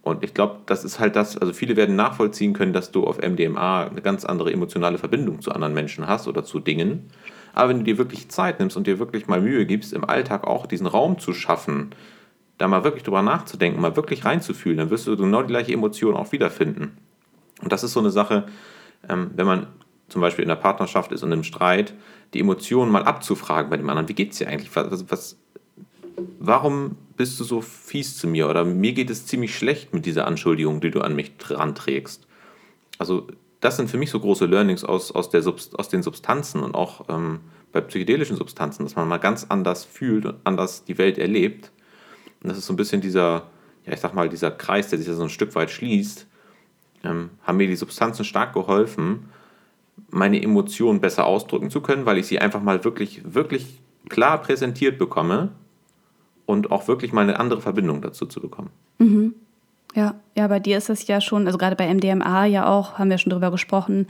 [0.02, 3.18] Und ich glaube, das ist halt das, also viele werden nachvollziehen können, dass du auf
[3.20, 7.10] MDMA eine ganz andere emotionale Verbindung zu anderen Menschen hast oder zu Dingen.
[7.54, 10.46] Aber wenn du dir wirklich Zeit nimmst und dir wirklich mal Mühe gibst, im Alltag
[10.46, 11.90] auch diesen Raum zu schaffen,
[12.56, 16.16] da mal wirklich drüber nachzudenken, mal wirklich reinzufühlen, dann wirst du genau die gleiche Emotion
[16.16, 16.96] auch wiederfinden.
[17.62, 18.46] Und das ist so eine Sache,
[19.08, 19.66] ähm, wenn man
[20.08, 21.94] zum Beispiel in der Partnerschaft ist und im Streit,
[22.32, 24.08] die Emotionen mal abzufragen bei dem anderen.
[24.08, 24.74] Wie geht es dir eigentlich?
[24.74, 25.38] Was, was,
[26.38, 30.26] warum bist du so fies zu mir oder mir geht es ziemlich schlecht mit dieser
[30.26, 32.26] Anschuldigung, die du an mich dran trägst.
[32.96, 33.26] Also
[33.60, 36.76] das sind für mich so große Learnings aus, aus, der Subst aus den Substanzen und
[36.76, 37.40] auch ähm,
[37.72, 41.72] bei psychedelischen Substanzen, dass man mal ganz anders fühlt und anders die Welt erlebt.
[42.40, 43.50] Und das ist so ein bisschen dieser,
[43.84, 46.27] ja ich sag mal, dieser Kreis, der sich so ein Stück weit schließt,
[47.04, 49.28] ähm, haben mir die Substanzen stark geholfen,
[50.10, 54.98] meine Emotionen besser ausdrücken zu können, weil ich sie einfach mal wirklich, wirklich klar präsentiert
[54.98, 55.50] bekomme
[56.46, 58.70] und auch wirklich mal eine andere Verbindung dazu zu bekommen.
[58.98, 59.34] Mhm.
[59.94, 63.10] Ja, ja, bei dir ist es ja schon, also gerade bei MDMA ja auch, haben
[63.10, 64.06] wir schon drüber gesprochen,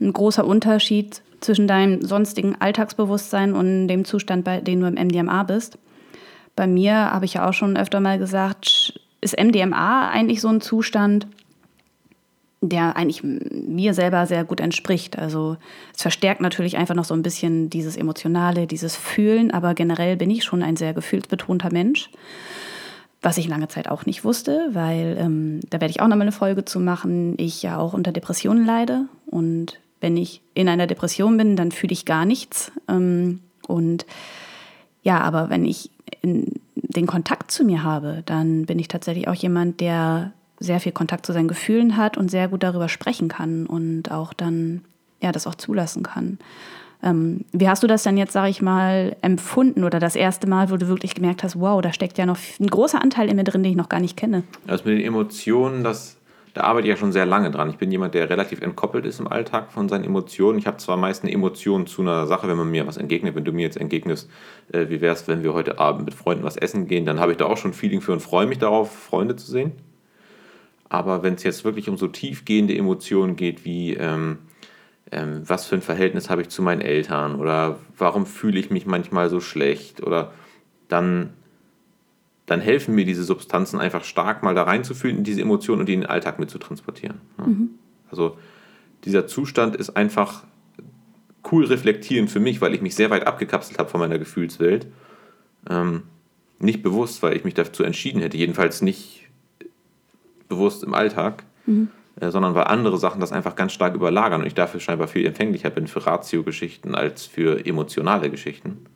[0.00, 5.42] ein großer Unterschied zwischen deinem sonstigen Alltagsbewusstsein und dem Zustand, bei dem du im MDMA
[5.42, 5.78] bist.
[6.56, 10.60] Bei mir habe ich ja auch schon öfter mal gesagt, ist MDMA eigentlich so ein
[10.60, 11.26] Zustand,
[12.62, 15.18] der eigentlich mir selber sehr gut entspricht.
[15.18, 15.56] Also
[15.94, 20.30] es verstärkt natürlich einfach noch so ein bisschen dieses Emotionale, dieses Fühlen, aber generell bin
[20.30, 22.08] ich schon ein sehr gefühlsbetonter Mensch,
[23.20, 26.32] was ich lange Zeit auch nicht wusste, weil ähm, da werde ich auch nochmal eine
[26.32, 27.34] Folge zu machen.
[27.36, 31.92] Ich ja auch unter Depressionen leide und wenn ich in einer Depression bin, dann fühle
[31.92, 32.70] ich gar nichts.
[32.88, 34.06] Ähm, und
[35.02, 35.90] ja, aber wenn ich
[36.22, 41.26] den Kontakt zu mir habe, dann bin ich tatsächlich auch jemand, der sehr viel Kontakt
[41.26, 44.82] zu seinen Gefühlen hat und sehr gut darüber sprechen kann und auch dann
[45.20, 46.38] ja das auch zulassen kann.
[47.02, 50.70] Ähm, wie hast du das denn jetzt, sage ich mal, empfunden oder das erste Mal,
[50.70, 53.44] wo du wirklich gemerkt hast, wow, da steckt ja noch ein großer Anteil in mir
[53.44, 54.44] drin, den ich noch gar nicht kenne?
[54.68, 56.16] Also mit den Emotionen, das,
[56.54, 57.70] da arbeite ich ja schon sehr lange dran.
[57.70, 60.60] Ich bin jemand, der relativ entkoppelt ist im Alltag von seinen Emotionen.
[60.60, 63.34] Ich habe zwar meist eine Emotion zu einer Sache, wenn man mir was entgegnet.
[63.34, 64.30] Wenn du mir jetzt entgegnest,
[64.72, 67.32] äh, wie wäre es, wenn wir heute Abend mit Freunden was essen gehen, dann habe
[67.32, 69.72] ich da auch schon Feeling für und freue mich darauf, Freunde zu sehen.
[70.92, 74.40] Aber wenn es jetzt wirklich um so tiefgehende Emotionen geht, wie ähm,
[75.10, 78.84] ähm, was für ein Verhältnis habe ich zu meinen Eltern oder warum fühle ich mich
[78.84, 80.34] manchmal so schlecht oder
[80.88, 81.30] dann,
[82.44, 85.94] dann helfen mir diese Substanzen einfach stark mal da reinzufühlen in diese Emotionen und die
[85.94, 87.22] in den Alltag mitzutransportieren.
[87.38, 87.46] Ja.
[87.46, 87.70] Mhm.
[88.10, 88.36] Also
[89.06, 90.44] dieser Zustand ist einfach
[91.50, 94.88] cool reflektierend für mich, weil ich mich sehr weit abgekapselt habe von meiner Gefühlswelt.
[95.70, 96.02] Ähm,
[96.58, 99.22] nicht bewusst, weil ich mich dazu entschieden hätte, jedenfalls nicht
[100.52, 101.88] bewusst im Alltag, mhm.
[102.20, 105.26] äh, sondern weil andere Sachen das einfach ganz stark überlagern und ich dafür scheinbar viel
[105.26, 108.86] empfänglicher bin für Ratio-Geschichten als für emotionale Geschichten.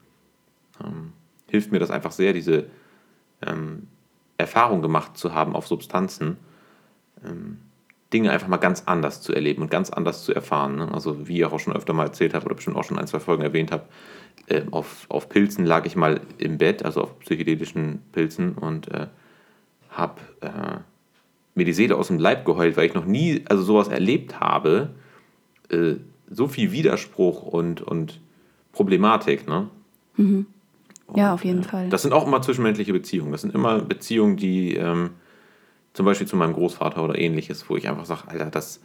[1.51, 2.66] hilft mir das einfach sehr, diese
[3.42, 3.88] ähm,
[4.37, 6.37] Erfahrung gemacht zu haben auf Substanzen,
[7.25, 7.59] ähm,
[8.12, 10.77] Dinge einfach mal ganz anders zu erleben und ganz anders zu erfahren.
[10.77, 10.92] Ne?
[10.92, 13.19] Also wie ich auch schon öfter mal erzählt habe oder bestimmt auch schon ein, zwei
[13.19, 13.87] Folgen erwähnt habe,
[14.47, 19.09] äh, auf, auf Pilzen lag ich mal im Bett, also auf psychedelischen Pilzen und äh,
[19.90, 20.79] habe äh,
[21.57, 24.90] mir die Seele aus dem Leib geheult, weil ich noch nie also sowas erlebt habe.
[25.71, 25.95] Äh,
[26.29, 28.21] so viel Widerspruch und, und
[28.73, 29.49] Problematik.
[29.49, 29.69] Ne?
[30.16, 30.47] Mhm.
[31.14, 31.88] ja, auf jeden äh, Fall.
[31.88, 33.33] Das sind auch immer zwischenmenschliche Beziehungen.
[33.33, 35.11] Das sind immer Beziehungen, die ähm,
[35.95, 38.81] zum Beispiel zu meinem Großvater oder ähnliches, wo ich einfach sage, Alter, das,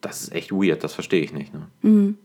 [0.00, 1.52] das ist echt weird, das verstehe ich nicht.
[1.52, 1.66] Ne?
[1.82, 2.16] Mhm.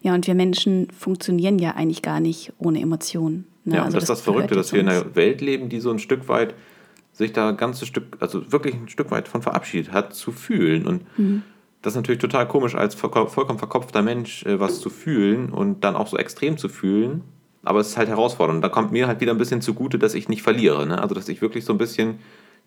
[0.00, 3.46] Ja, und wir Menschen funktionieren ja eigentlich gar nicht ohne Emotionen.
[3.64, 3.76] Ne?
[3.76, 5.80] Ja, und also das ist das, das Verrückte, dass wir in einer Welt leben, die
[5.80, 6.54] so ein Stück weit
[7.16, 10.86] sich da ein ganzes Stück, also wirklich ein Stück weit von verabschiedet hat, zu fühlen.
[10.86, 11.42] Und mhm.
[11.80, 15.96] das ist natürlich total komisch, als vollkommen verkopfter Mensch äh, was zu fühlen und dann
[15.96, 17.22] auch so extrem zu fühlen.
[17.62, 18.56] Aber es ist halt herausfordernd.
[18.56, 20.86] Und da kommt mir halt wieder ein bisschen zugute, dass ich nicht verliere.
[20.86, 21.00] Ne?
[21.00, 22.18] Also, dass ich wirklich so ein bisschen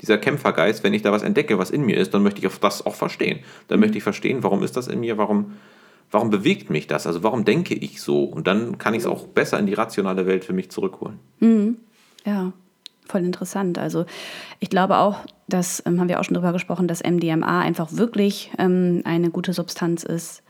[0.02, 2.86] dieser Kämpfergeist, wenn ich da was entdecke, was in mir ist, dann möchte ich das
[2.86, 3.40] auch verstehen.
[3.68, 3.82] Dann mhm.
[3.82, 5.54] möchte ich verstehen, warum ist das in mir, warum,
[6.10, 8.24] warum bewegt mich das, also warum denke ich so?
[8.24, 11.20] Und dann kann ich es auch besser in die rationale Welt für mich zurückholen.
[11.40, 11.78] Mhm.
[12.26, 12.52] Ja,
[13.10, 13.78] voll interessant.
[13.78, 14.06] Also
[14.60, 18.52] ich glaube auch, das ähm, haben wir auch schon drüber gesprochen, dass MDMA einfach wirklich
[18.58, 20.44] ähm, eine gute Substanz ist,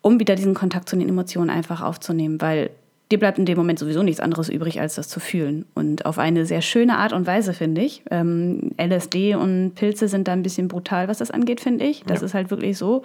[0.00, 2.70] um wieder diesen Kontakt zu den Emotionen einfach aufzunehmen, weil
[3.10, 5.64] dir bleibt in dem Moment sowieso nichts anderes übrig, als das zu fühlen.
[5.74, 8.02] Und auf eine sehr schöne Art und Weise, finde ich.
[8.10, 12.02] Ähm, LSD und Pilze sind da ein bisschen brutal, was das angeht, finde ich.
[12.04, 12.26] Das ja.
[12.26, 13.04] ist halt wirklich so.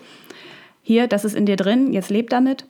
[0.82, 2.66] Hier, das ist in dir drin, jetzt leb damit.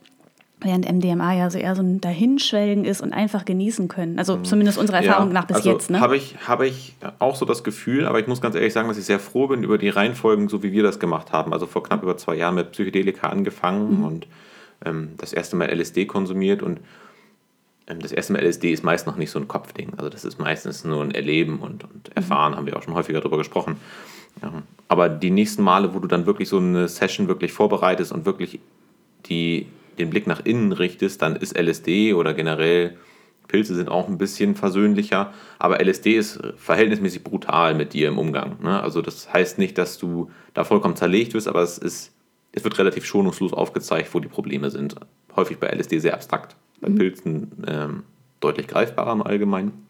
[0.63, 4.19] Während MDMA ja so eher so ein Dahinschwelgen ist und einfach genießen können.
[4.19, 4.43] Also mhm.
[4.45, 5.89] zumindest unserer Erfahrung ja, nach bis also jetzt.
[5.89, 5.99] Ne?
[5.99, 8.97] Habe ich, hab ich auch so das Gefühl, aber ich muss ganz ehrlich sagen, dass
[8.97, 11.51] ich sehr froh bin über die Reihenfolgen, so wie wir das gemacht haben.
[11.51, 14.05] Also vor knapp über zwei Jahren mit Psychedelika angefangen mhm.
[14.05, 14.27] und
[14.85, 16.79] ähm, das erste Mal LSD konsumiert und
[17.87, 19.93] ähm, das erste Mal LSD ist meist noch nicht so ein Kopfding.
[19.97, 22.15] Also das ist meistens nur ein Erleben und, und mhm.
[22.15, 22.57] Erfahren, mhm.
[22.57, 23.77] haben wir auch schon häufiger darüber gesprochen.
[24.41, 24.63] Ja.
[24.87, 28.59] Aber die nächsten Male, wo du dann wirklich so eine Session wirklich vorbereitest und wirklich
[29.25, 32.97] die, den Blick nach innen richtest, dann ist LSD oder generell
[33.47, 38.57] Pilze sind auch ein bisschen versöhnlicher, aber LSD ist verhältnismäßig brutal mit dir im Umgang.
[38.63, 38.81] Ne?
[38.81, 42.13] Also das heißt nicht, dass du da vollkommen zerlegt wirst, aber es, ist,
[42.53, 44.95] es wird relativ schonungslos aufgezeigt, wo die Probleme sind.
[45.35, 46.95] Häufig bei LSD sehr abstrakt bei mhm.
[46.95, 48.03] Pilzen ähm,
[48.39, 49.85] deutlich greifbarer im Allgemeinen.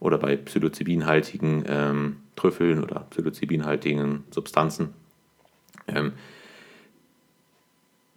[0.00, 4.94] Oder bei psilocybinhaltigen ähm, Trüffeln oder psilocybinhaltigen Substanzen.
[5.86, 6.12] Ähm,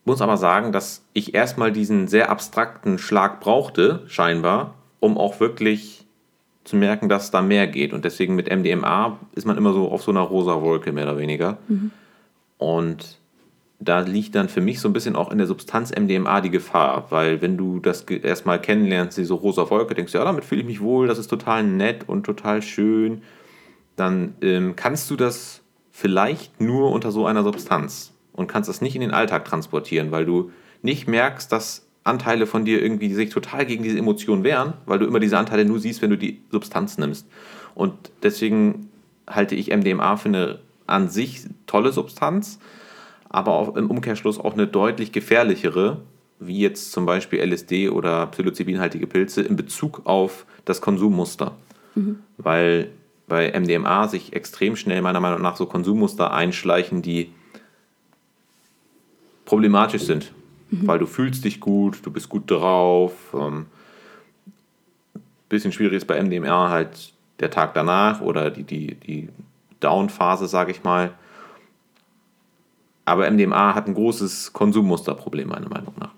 [0.06, 6.06] muss aber sagen, dass ich erstmal diesen sehr abstrakten Schlag brauchte, scheinbar, um auch wirklich
[6.64, 7.94] zu merken, dass da mehr geht.
[7.94, 11.18] Und deswegen mit MDMA ist man immer so auf so einer rosa Wolke, mehr oder
[11.18, 11.58] weniger.
[11.68, 11.92] Mhm.
[12.58, 13.18] Und
[13.80, 17.08] da liegt dann für mich so ein bisschen auch in der Substanz MDMA die Gefahr,
[17.10, 20.68] weil wenn du das erstmal kennenlernst, diese rosa Wolke, denkst du, ja, damit fühle ich
[20.68, 23.24] mich wohl, das ist total nett und total schön,
[23.96, 25.62] dann ähm, kannst du das
[25.92, 30.26] vielleicht nur unter so einer Substanz und kannst das nicht in den Alltag transportieren, weil
[30.26, 35.00] du nicht merkst, dass Anteile von dir irgendwie sich total gegen diese Emotionen wehren, weil
[35.00, 37.28] du immer diese Anteile nur siehst, wenn du die Substanz nimmst.
[37.76, 38.90] Und deswegen
[39.28, 42.60] halte ich MDMA für eine an sich tolle Substanz,
[43.30, 46.02] aber auch im Umkehrschluss auch eine deutlich gefährlichere,
[46.40, 51.56] wie jetzt zum Beispiel LSD oder psilocybinhaltige Pilze in Bezug auf das Konsummuster.
[51.96, 52.20] Mhm.
[52.38, 52.90] Weil
[53.28, 57.32] bei MDMA sich extrem schnell meiner Meinung nach so Konsummuster einschleichen, die
[59.46, 60.32] problematisch sind.
[60.70, 60.88] Mhm.
[60.88, 63.14] Weil du fühlst dich gut, du bist gut drauf.
[63.34, 63.68] Ähm,
[65.50, 69.30] bisschen schwierig ist bei MDMA halt der Tag danach oder die, die, die
[69.80, 71.12] Down-Phase, sage ich mal.
[73.06, 76.12] Aber MDMA hat ein großes Konsummusterproblem, meiner Meinung nach.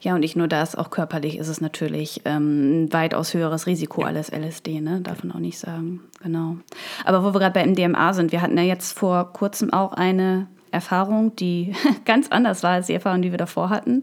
[0.00, 4.02] Ja, und nicht nur das, auch körperlich ist es natürlich ähm, ein weitaus höheres Risiko
[4.02, 4.08] ja.
[4.08, 5.00] als LSD, ne?
[5.00, 6.00] darf man auch nicht sagen.
[6.22, 6.56] Genau.
[7.04, 10.46] Aber wo wir gerade bei MDMA sind, wir hatten ja jetzt vor kurzem auch eine
[10.74, 14.02] Erfahrung, die ganz anders war als die Erfahrung, die wir davor hatten.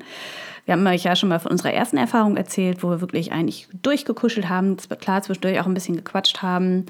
[0.66, 3.68] Wir haben euch ja schon mal von unserer ersten Erfahrung erzählt, wo wir wirklich eigentlich
[3.82, 6.86] durchgekuschelt haben, klar zwischendurch auch ein bisschen gequatscht haben.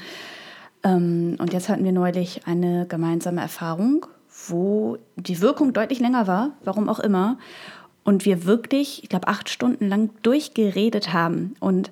[0.83, 4.05] Ähm, und jetzt hatten wir neulich eine gemeinsame Erfahrung,
[4.47, 7.37] wo die Wirkung deutlich länger war, warum auch immer.
[8.03, 11.55] Und wir wirklich, ich glaube, acht Stunden lang durchgeredet haben.
[11.59, 11.91] Und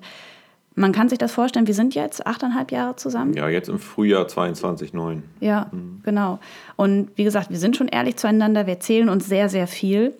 [0.80, 3.34] man kann sich das vorstellen, wir sind jetzt achteinhalb Jahre zusammen.
[3.34, 5.22] Ja, jetzt im Frühjahr 22, 9.
[5.40, 6.00] Ja, mhm.
[6.02, 6.38] genau.
[6.76, 10.14] Und wie gesagt, wir sind schon ehrlich zueinander, wir erzählen uns sehr, sehr viel.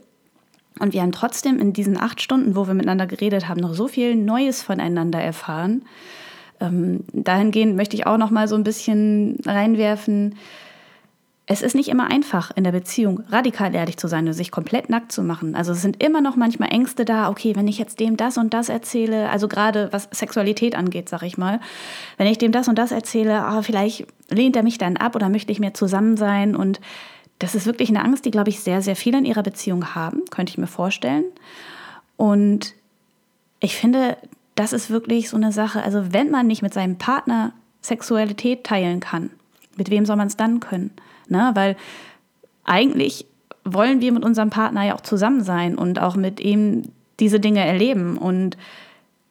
[0.78, 3.88] Und wir haben trotzdem in diesen acht Stunden, wo wir miteinander geredet haben, noch so
[3.88, 5.82] viel Neues voneinander erfahren.
[6.60, 10.36] Ähm, dahingehend möchte ich auch noch mal so ein bisschen reinwerfen,
[11.52, 14.88] es ist nicht immer einfach, in der Beziehung radikal ehrlich zu sein und sich komplett
[14.88, 15.56] nackt zu machen.
[15.56, 18.54] Also es sind immer noch manchmal Ängste da, okay, wenn ich jetzt dem das und
[18.54, 21.58] das erzähle, also gerade was Sexualität angeht, sag ich mal,
[22.18, 25.28] wenn ich dem das und das erzähle, oh, vielleicht lehnt er mich dann ab oder
[25.28, 26.54] möchte ich mehr zusammen sein.
[26.54, 26.80] Und
[27.40, 30.22] das ist wirklich eine Angst, die, glaube ich, sehr, sehr viele in ihrer Beziehung haben,
[30.30, 31.24] könnte ich mir vorstellen.
[32.16, 32.74] Und
[33.58, 34.16] ich finde,
[34.54, 39.00] das ist wirklich so eine Sache, also wenn man nicht mit seinem Partner Sexualität teilen
[39.00, 39.30] kann,
[39.76, 40.92] mit wem soll man es dann können?
[41.30, 41.50] Ne?
[41.54, 41.76] Weil
[42.64, 43.26] eigentlich
[43.64, 46.82] wollen wir mit unserem Partner ja auch zusammen sein und auch mit ihm
[47.18, 48.16] diese Dinge erleben.
[48.16, 48.56] Und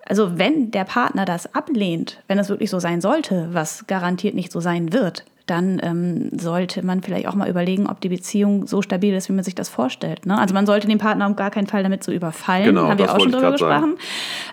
[0.06, 4.52] also wenn der Partner das ablehnt, wenn es wirklich so sein sollte, was garantiert nicht
[4.52, 8.82] so sein wird, dann ähm, sollte man vielleicht auch mal überlegen, ob die Beziehung so
[8.82, 10.26] stabil ist, wie man sich das vorstellt.
[10.26, 10.38] Ne?
[10.38, 12.66] Also man sollte den Partner um gar keinen Fall damit so überfallen.
[12.66, 13.98] Genau, haben wir auch schon drüber gesprochen.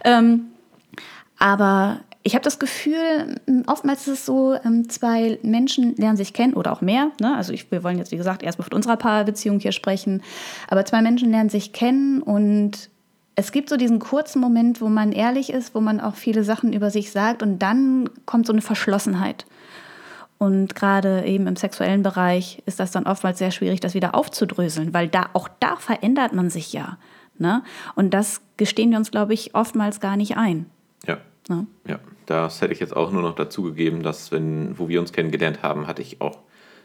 [0.05, 0.47] Ähm,
[1.39, 6.55] aber ich habe das Gefühl, oftmals ist es so, ähm, zwei Menschen lernen sich kennen
[6.55, 7.13] oder auch mehr.
[7.21, 7.37] Ne?
[7.37, 10.25] Also ich, wir wollen jetzt, wie gesagt, erstmal von unserer Paarbeziehung hier sprechen.
[10.67, 12.91] Aber zwei Menschen lernen sich kennen und
[13.37, 16.73] es gibt so diesen kurzen Moment, wo man ehrlich ist, wo man auch viele Sachen
[16.73, 19.47] über sich sagt und dann kommt so eine Verschlossenheit.
[20.39, 24.93] Und gerade eben im sexuellen Bereich ist das dann oftmals sehr schwierig, das wieder aufzudröseln,
[24.93, 26.99] weil da auch da verändert man sich ja.
[27.39, 27.63] Ne?
[27.95, 30.67] Und das gestehen wir uns, glaube ich, oftmals gar nicht ein.
[31.07, 31.19] Ja.
[31.49, 31.67] Ne?
[31.87, 35.13] Ja, das hätte ich jetzt auch nur noch dazu gegeben, dass, wenn, wo wir uns
[35.13, 36.39] kennengelernt haben, hatte ich auch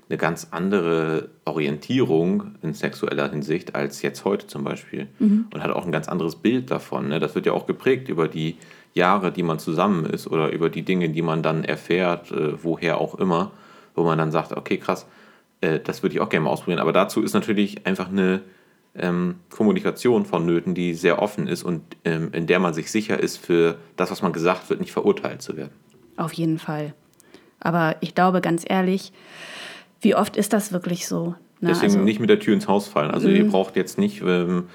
[0.09, 5.07] eine ganz andere Orientierung in sexueller Hinsicht als jetzt heute zum Beispiel.
[5.19, 5.45] Mhm.
[5.53, 7.07] Und hatte auch ein ganz anderes Bild davon.
[7.07, 7.19] Ne?
[7.19, 8.57] Das wird ja auch geprägt über die
[8.93, 12.99] Jahre, die man zusammen ist oder über die Dinge, die man dann erfährt, äh, woher
[12.99, 13.51] auch immer,
[13.95, 15.07] wo man dann sagt, okay, krass,
[15.61, 16.79] äh, das würde ich auch gerne mal ausprobieren.
[16.81, 18.41] Aber dazu ist natürlich einfach eine
[18.95, 23.37] ähm, Kommunikation vonnöten, die sehr offen ist und ähm, in der man sich sicher ist,
[23.37, 25.71] für das, was man gesagt wird, nicht verurteilt zu werden.
[26.17, 26.93] Auf jeden Fall.
[27.59, 29.13] Aber ich glaube ganz ehrlich,
[30.01, 31.35] wie oft ist das wirklich so?
[31.61, 31.69] Ne?
[31.69, 33.11] Deswegen also, nicht mit der Tür ins Haus fallen.
[33.11, 33.51] Also ihr mhm.
[33.51, 34.65] braucht jetzt nicht ähm,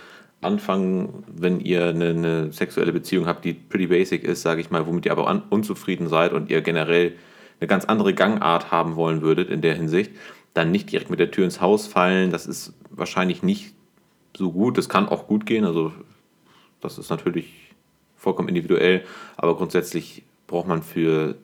[0.41, 4.87] anfangen, wenn ihr eine, eine, sexuelle Beziehung habt, die pretty basic ist, sage ich mal,
[4.87, 7.15] womit ihr aber unzufrieden seid und ihr generell
[7.61, 10.13] eine ganz andere Gangart haben wollen würdet in der Hinsicht,
[10.55, 12.31] dann nicht direkt mit der Tür ins Haus fallen.
[12.31, 13.76] Das ist wahrscheinlich nicht
[14.37, 14.79] so gut.
[14.79, 15.65] Das kann auch gut gehen.
[15.65, 15.93] Also
[16.81, 17.75] das ist natürlich
[18.17, 19.05] vollkommen individuell.
[19.37, 21.37] Aber grundsätzlich braucht man für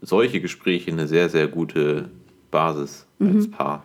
[0.00, 2.10] solche Gespräche eine sehr, sehr gute
[2.50, 3.36] Basis mhm.
[3.36, 3.82] als Paar.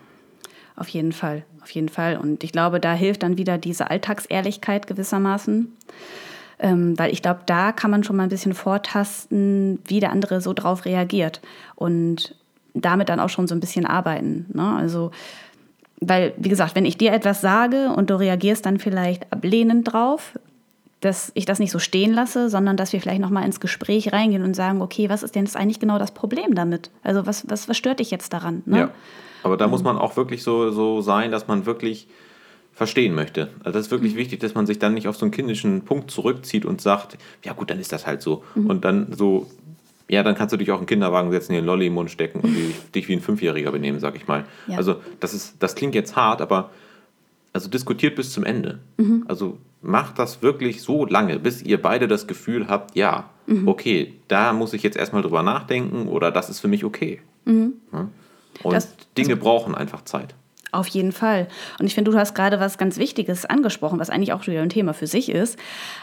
[0.75, 2.17] Auf jeden Fall, auf jeden Fall.
[2.17, 5.73] Und ich glaube, da hilft dann wieder diese Alltagsehrlichkeit gewissermaßen.
[6.57, 10.39] Ähm, weil ich glaube, da kann man schon mal ein bisschen vortasten, wie der andere
[10.39, 11.41] so drauf reagiert.
[11.75, 12.35] Und
[12.73, 14.45] damit dann auch schon so ein bisschen arbeiten.
[14.53, 14.75] Ne?
[14.75, 15.11] Also
[16.01, 20.33] weil, wie gesagt, wenn ich dir etwas sage und du reagierst dann vielleicht ablehnend drauf,
[21.01, 24.43] dass ich das nicht so stehen lasse, sondern dass wir vielleicht nochmal ins Gespräch reingehen
[24.43, 26.89] und sagen, okay, was ist denn jetzt eigentlich genau das Problem damit?
[27.03, 28.63] Also was, was, was stört dich jetzt daran?
[28.65, 28.79] Ne?
[28.79, 28.89] Ja,
[29.43, 32.07] aber da muss man auch wirklich so, so sein, dass man wirklich
[32.73, 33.49] verstehen möchte.
[33.59, 34.17] Also das ist wirklich mhm.
[34.17, 37.53] wichtig, dass man sich dann nicht auf so einen kindischen Punkt zurückzieht und sagt, ja
[37.53, 38.43] gut, dann ist das halt so.
[38.55, 38.65] Mhm.
[38.65, 39.47] Und dann so
[40.07, 42.11] ja, dann kannst du dich auch in den Kinderwagen setzen, dir einen Lolli im Mund
[42.11, 42.55] stecken und
[42.95, 44.45] dich wie ein Fünfjähriger benehmen, sag ich mal.
[44.67, 44.77] Ja.
[44.77, 46.69] Also das ist, das klingt jetzt hart, aber
[47.53, 48.79] also diskutiert bis zum Ende.
[48.97, 49.25] Mhm.
[49.27, 53.67] Also macht das wirklich so lange, bis ihr beide das Gefühl habt, ja, mhm.
[53.67, 57.21] okay, da muss ich jetzt erstmal drüber nachdenken oder das ist für mich okay.
[57.45, 57.73] Mhm.
[58.63, 60.35] Und das, Dinge also, brauchen einfach Zeit.
[60.71, 61.47] Auf jeden Fall.
[61.79, 64.69] Und ich finde, du hast gerade was ganz Wichtiges angesprochen, was eigentlich auch wieder ein
[64.69, 65.57] Thema für sich ist.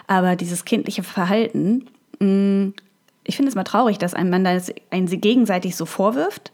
[0.07, 1.87] Aber dieses kindliche Verhalten,
[2.19, 2.75] mh, mm,
[3.25, 6.53] ich finde es mal traurig, dass einem man das einen gegenseitig so vorwirft.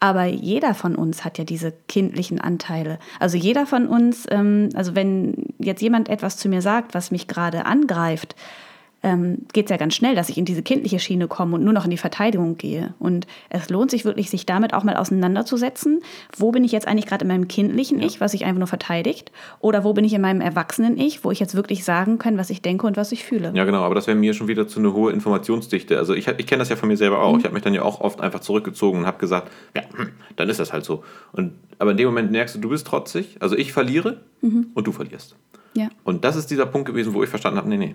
[0.00, 3.00] Aber jeder von uns hat ja diese kindlichen Anteile.
[3.18, 7.26] Also jeder von uns, ähm, also wenn jetzt jemand etwas zu mir sagt, was mich
[7.26, 8.36] gerade angreift,
[9.02, 11.72] ähm, geht es ja ganz schnell, dass ich in diese kindliche Schiene komme und nur
[11.72, 12.94] noch in die Verteidigung gehe.
[12.98, 16.00] Und es lohnt sich wirklich, sich damit auch mal auseinanderzusetzen.
[16.36, 18.06] Wo bin ich jetzt eigentlich gerade in meinem kindlichen ja.
[18.06, 19.30] Ich, was sich einfach nur verteidigt?
[19.60, 22.50] Oder wo bin ich in meinem erwachsenen Ich, wo ich jetzt wirklich sagen kann, was
[22.50, 23.52] ich denke und was ich fühle?
[23.54, 25.96] Ja, genau, aber das wäre mir schon wieder zu eine hohe Informationsdichte.
[25.96, 27.34] Also ich, ich kenne das ja von mir selber auch.
[27.34, 27.38] Mhm.
[27.38, 30.48] Ich habe mich dann ja auch oft einfach zurückgezogen und habe gesagt, ja, hm, dann
[30.48, 31.04] ist das halt so.
[31.32, 33.36] Und, aber in dem Moment merkst du, du bist trotzig.
[33.38, 34.68] Also ich verliere mhm.
[34.74, 35.36] und du verlierst.
[35.74, 35.88] Ja.
[36.02, 37.94] Und das ist dieser Punkt gewesen, wo ich verstanden habe, nee, nee,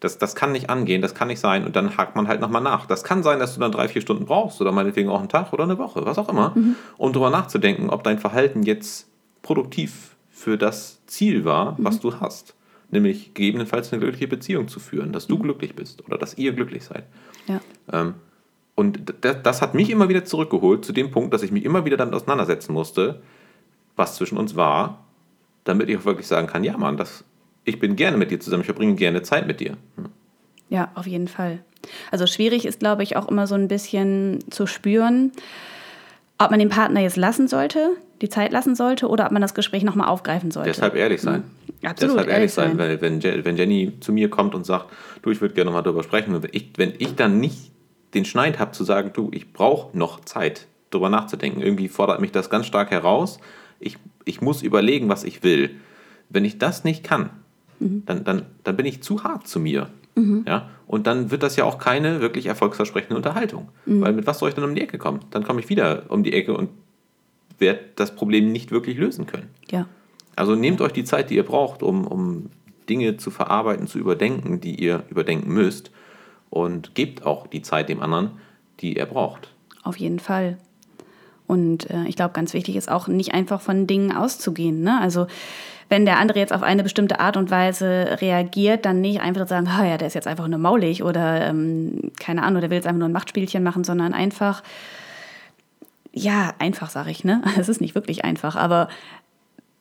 [0.00, 1.64] das, das kann nicht angehen, das kann nicht sein.
[1.64, 2.86] Und dann hakt man halt nochmal nach.
[2.86, 5.52] Das kann sein, dass du dann drei, vier Stunden brauchst oder meinetwegen auch einen Tag
[5.52, 6.76] oder eine Woche, was auch immer, mhm.
[6.96, 9.08] um darüber nachzudenken, ob dein Verhalten jetzt
[9.42, 11.84] produktiv für das Ziel war, mhm.
[11.84, 12.54] was du hast.
[12.90, 15.42] Nämlich gegebenenfalls eine glückliche Beziehung zu führen, dass du mhm.
[15.42, 17.04] glücklich bist oder dass ihr glücklich seid.
[17.46, 17.60] Ja.
[17.92, 18.14] Ähm,
[18.76, 21.84] und das, das hat mich immer wieder zurückgeholt zu dem Punkt, dass ich mich immer
[21.84, 23.20] wieder damit auseinandersetzen musste,
[23.96, 25.04] was zwischen uns war,
[25.64, 27.24] damit ich auch wirklich sagen kann, ja Mann, das
[27.68, 29.76] ich bin gerne mit dir zusammen, ich verbringe gerne Zeit mit dir.
[29.96, 30.06] Hm.
[30.68, 31.60] Ja, auf jeden Fall.
[32.10, 35.32] Also schwierig ist, glaube ich, auch immer so ein bisschen zu spüren,
[36.38, 37.90] ob man den Partner jetzt lassen sollte,
[38.20, 40.70] die Zeit lassen sollte oder ob man das Gespräch nochmal aufgreifen sollte.
[40.70, 41.44] Deshalb ehrlich sein.
[41.80, 42.78] Ja, absolut, Deshalb ehrlich sein, sein.
[42.78, 44.86] weil wenn, wenn Jenny zu mir kommt und sagt,
[45.22, 47.70] du, ich würde gerne nochmal darüber sprechen, und wenn ich, wenn ich dann nicht
[48.14, 52.32] den Schneid habe zu sagen, du, ich brauche noch Zeit, darüber nachzudenken, irgendwie fordert mich
[52.32, 53.38] das ganz stark heraus,
[53.78, 55.70] ich, ich muss überlegen, was ich will.
[56.30, 57.30] Wenn ich das nicht kann,
[57.80, 59.88] dann, dann, dann bin ich zu hart zu mir.
[60.46, 60.68] Ja?
[60.86, 63.68] Und dann wird das ja auch keine wirklich erfolgsversprechende Unterhaltung.
[63.86, 65.20] Weil mit was soll ich dann um die Ecke kommen?
[65.30, 66.70] Dann komme ich wieder um die Ecke und
[67.58, 69.48] werde das Problem nicht wirklich lösen können.
[69.70, 69.86] Ja.
[70.36, 72.50] Also nehmt euch die Zeit, die ihr braucht, um, um
[72.88, 75.90] Dinge zu verarbeiten, zu überdenken, die ihr überdenken müsst.
[76.50, 78.30] Und gebt auch die Zeit dem anderen,
[78.80, 79.52] die er braucht.
[79.82, 80.56] Auf jeden Fall.
[81.46, 84.82] Und äh, ich glaube, ganz wichtig ist auch nicht einfach von Dingen auszugehen.
[84.82, 84.98] Ne?
[85.00, 85.26] Also
[85.88, 89.66] wenn der andere jetzt auf eine bestimmte Art und Weise reagiert, dann nicht einfach sagen,
[89.66, 92.98] ja, der ist jetzt einfach nur maulig oder ähm, keine Ahnung, der will jetzt einfach
[92.98, 94.62] nur ein Machtspielchen machen, sondern einfach,
[96.12, 97.42] ja, einfach sage ich, ne?
[97.58, 98.88] Es ist nicht wirklich einfach, aber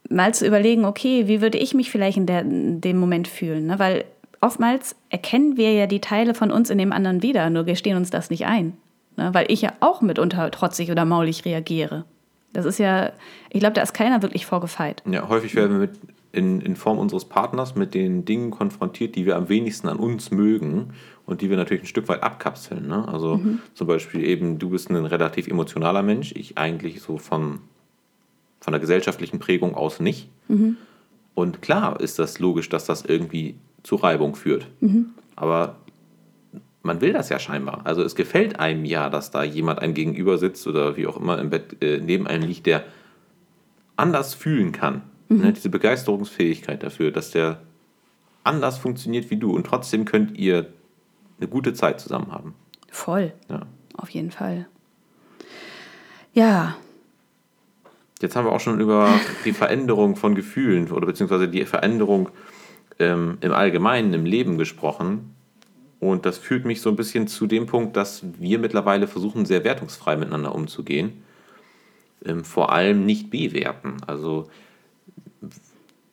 [0.09, 3.67] mal zu überlegen, okay, wie würde ich mich vielleicht in, der, in dem Moment fühlen?
[3.67, 3.79] Ne?
[3.79, 4.05] Weil
[4.39, 8.09] oftmals erkennen wir ja die Teile von uns in dem anderen wieder, nur gestehen uns
[8.09, 8.77] das nicht ein.
[9.17, 9.33] Ne?
[9.33, 12.05] Weil ich ja auch mitunter trotzig oder maulig reagiere.
[12.53, 13.11] Das ist ja,
[13.49, 15.03] ich glaube, da ist keiner wirklich vorgefeit.
[15.09, 15.99] Ja, häufig werden wir mit,
[16.31, 20.31] in, in Form unseres Partners mit den Dingen konfrontiert, die wir am wenigsten an uns
[20.31, 20.93] mögen
[21.25, 22.87] und die wir natürlich ein Stück weit abkapseln.
[22.87, 23.07] Ne?
[23.07, 23.39] Also
[23.73, 27.59] zum Beispiel eben, du bist ein relativ emotionaler Mensch, ich eigentlich so von,
[28.59, 30.29] von der gesellschaftlichen Prägung aus nicht.
[31.35, 34.67] Und klar ist das logisch, dass das irgendwie zu Reibung führt.
[35.35, 35.75] Aber
[36.87, 37.81] man will das ja scheinbar.
[37.83, 41.37] Also es gefällt einem ja, dass da jemand einem gegenüber sitzt oder wie auch immer
[41.39, 42.83] im Bett äh, neben einem liegt, der
[43.95, 45.03] anders fühlen kann.
[45.29, 47.59] Ne, diese Begeisterungsfähigkeit dafür, dass der
[48.45, 50.67] anders funktioniert wie du und trotzdem könnt ihr
[51.37, 52.53] eine gute Zeit zusammen haben.
[52.89, 53.65] Voll, Ja.
[53.97, 54.67] auf jeden Fall.
[56.33, 56.77] Ja,
[58.21, 59.13] Jetzt haben wir auch schon über
[59.45, 62.29] die Veränderung von Gefühlen oder beziehungsweise die Veränderung
[62.97, 65.35] ähm, im Allgemeinen im Leben gesprochen.
[65.99, 69.63] Und das führt mich so ein bisschen zu dem Punkt, dass wir mittlerweile versuchen, sehr
[69.63, 71.23] wertungsfrei miteinander umzugehen.
[72.25, 73.97] Ähm, vor allem nicht bewerten.
[74.05, 74.47] Also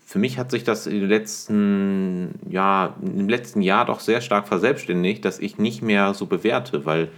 [0.07, 5.25] für mich hat sich das den letzten, ja, im letzten Jahr doch sehr stark verselbstständigt,
[5.25, 7.11] dass ich nicht mehr so bewerte, weil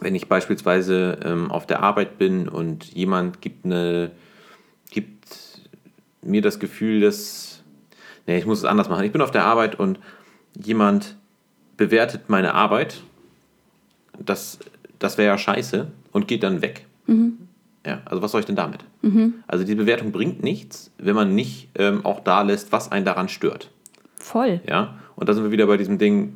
[0.00, 4.10] wenn ich beispielsweise ähm, auf der Arbeit bin und jemand gibt eine,
[4.90, 5.26] gibt
[6.22, 7.62] mir das Gefühl, dass,
[8.26, 9.04] nee, ich muss es anders machen.
[9.04, 10.00] Ich bin auf der Arbeit und
[10.58, 11.16] jemand
[11.76, 13.02] bewertet meine Arbeit,
[14.18, 14.58] das,
[14.98, 16.86] das wäre ja scheiße und geht dann weg.
[17.84, 18.80] Ja, also was soll ich denn damit?
[19.48, 23.28] Also die Bewertung bringt nichts, wenn man nicht ähm, auch da lässt, was einen daran
[23.28, 23.70] stört.
[24.16, 24.60] voll.
[24.68, 26.34] Ja, und da sind wir wieder bei diesem Ding,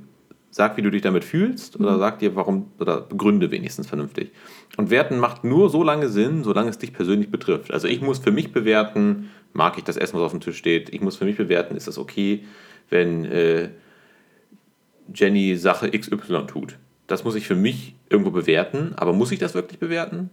[0.51, 4.33] sag, wie du dich damit fühlst oder sag dir, warum, oder begründe wenigstens vernünftig.
[4.77, 7.73] Und werten macht nur so lange Sinn, solange es dich persönlich betrifft.
[7.73, 10.93] Also ich muss für mich bewerten, mag ich das Essen, was auf dem Tisch steht,
[10.93, 12.45] ich muss für mich bewerten, ist das okay,
[12.91, 13.69] wenn äh,
[15.15, 16.79] Jenny Sache XY tut.
[17.07, 20.31] Das muss ich für mich irgendwo bewerten, aber muss ich das wirklich bewerten?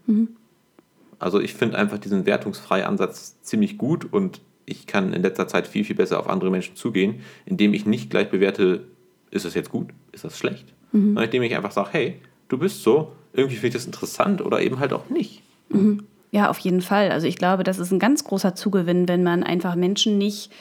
[1.19, 5.67] Also ich finde einfach diesen wertungsfreien Ansatz ziemlich gut und ich kann in letzter Zeit
[5.67, 8.85] viel, viel besser auf andere Menschen zugehen, indem ich nicht gleich bewerte,
[9.29, 12.83] ist das jetzt gut, ist das schlecht, sondern indem ich einfach sage, hey, du bist
[12.83, 15.41] so, irgendwie finde ich das interessant oder eben halt auch nicht.
[16.31, 17.11] Ja, auf jeden Fall.
[17.11, 20.51] Also ich glaube, das ist ein ganz großer Zugewinn, wenn man einfach Menschen nicht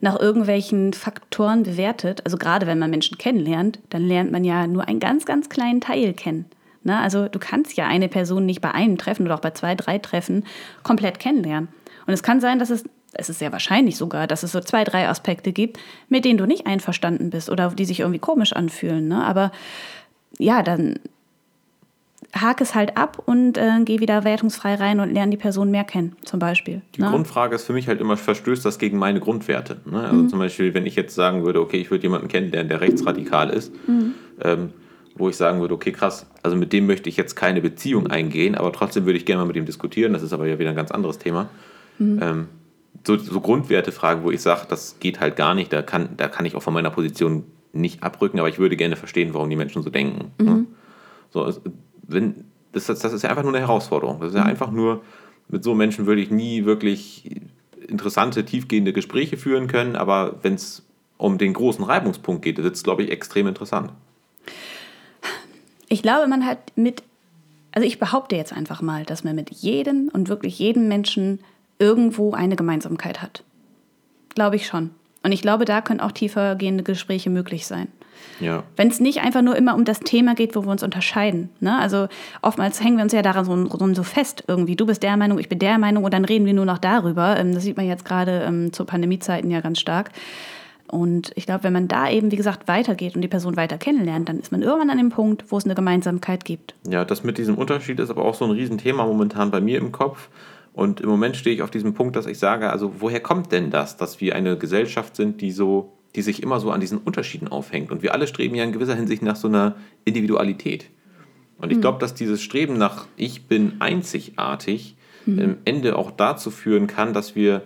[0.00, 2.22] nach irgendwelchen Faktoren bewertet.
[2.24, 5.80] Also gerade wenn man Menschen kennenlernt, dann lernt man ja nur einen ganz, ganz kleinen
[5.80, 6.46] Teil kennen.
[6.82, 6.98] Ne?
[6.98, 9.98] Also du kannst ja eine Person nicht bei einem Treffen oder auch bei zwei, drei
[9.98, 10.44] Treffen
[10.82, 11.68] komplett kennenlernen.
[12.06, 12.84] Und es kann sein, dass es,
[13.14, 15.78] es ist sehr wahrscheinlich sogar, dass es so zwei, drei Aspekte gibt,
[16.08, 19.08] mit denen du nicht einverstanden bist oder die sich irgendwie komisch anfühlen.
[19.08, 19.24] Ne?
[19.24, 19.50] Aber
[20.38, 20.98] ja, dann
[22.34, 25.84] hake es halt ab und äh, geh wieder wertungsfrei rein und lerne die Person mehr
[25.84, 26.82] kennen, zum Beispiel.
[26.96, 27.08] Die ne?
[27.10, 29.76] Grundfrage ist für mich halt immer, verstößt das gegen meine Grundwerte?
[29.84, 30.00] Ne?
[30.00, 33.50] Also zum Beispiel, wenn ich jetzt sagen würde, okay, ich würde jemanden kennenlernen, der rechtsradikal
[33.50, 33.72] ist,
[34.40, 34.70] ähm,
[35.16, 38.56] wo ich sagen würde, okay, krass, also mit dem möchte ich jetzt keine Beziehung eingehen,
[38.56, 40.76] aber trotzdem würde ich gerne mal mit ihm diskutieren, das ist aber ja wieder ein
[40.76, 41.48] ganz anderes Thema.
[42.00, 42.48] Ähm,
[43.06, 46.46] so, so Grundwertefragen, wo ich sage, das geht halt gar nicht, da kann, da kann
[46.46, 49.82] ich auch von meiner Position nicht abrücken, aber ich würde gerne verstehen, warum die Menschen
[49.82, 50.32] so denken.
[50.38, 50.66] Ne?
[51.30, 51.60] So, es-
[52.06, 54.20] wenn, das, das ist ja einfach nur eine Herausforderung.
[54.20, 55.02] Das ist ja einfach nur,
[55.48, 57.30] mit so Menschen würde ich nie wirklich
[57.88, 60.82] interessante, tiefgehende Gespräche führen können, aber wenn es
[61.16, 63.92] um den großen Reibungspunkt geht, wird es, glaube ich, extrem interessant.
[65.88, 67.02] Ich glaube, man hat mit,
[67.72, 71.40] also ich behaupte jetzt einfach mal, dass man mit jedem und wirklich jedem Menschen
[71.78, 73.44] irgendwo eine Gemeinsamkeit hat.
[74.34, 74.90] Glaube ich schon.
[75.22, 77.88] Und ich glaube, da können auch tiefergehende Gespräche möglich sein.
[78.40, 78.64] Ja.
[78.76, 81.50] Wenn es nicht einfach nur immer um das Thema geht, wo wir uns unterscheiden.
[81.60, 81.78] Ne?
[81.78, 82.08] Also
[82.42, 84.76] oftmals hängen wir uns ja daran so, so, fest irgendwie.
[84.76, 87.38] Du bist der Meinung, ich bin der Meinung und dann reden wir nur noch darüber.
[87.38, 90.10] Ähm, das sieht man jetzt gerade ähm, zu Pandemiezeiten ja ganz stark.
[90.88, 94.28] Und ich glaube, wenn man da eben, wie gesagt, weitergeht und die Person weiter kennenlernt,
[94.28, 96.74] dann ist man irgendwann an dem Punkt, wo es eine Gemeinsamkeit gibt.
[96.88, 99.92] Ja, das mit diesem Unterschied ist aber auch so ein Riesenthema momentan bei mir im
[99.92, 100.28] Kopf.
[100.74, 103.70] Und im Moment stehe ich auf diesem Punkt, dass ich sage, also woher kommt denn
[103.70, 107.48] das, dass wir eine Gesellschaft sind, die so, die sich immer so an diesen Unterschieden
[107.48, 107.90] aufhängt?
[107.90, 110.90] Und wir alle streben ja in gewisser Hinsicht nach so einer Individualität.
[111.58, 111.82] Und ich mhm.
[111.82, 114.96] glaube, dass dieses Streben nach ich bin einzigartig
[115.26, 115.38] mhm.
[115.40, 117.62] am Ende auch dazu führen kann, dass wir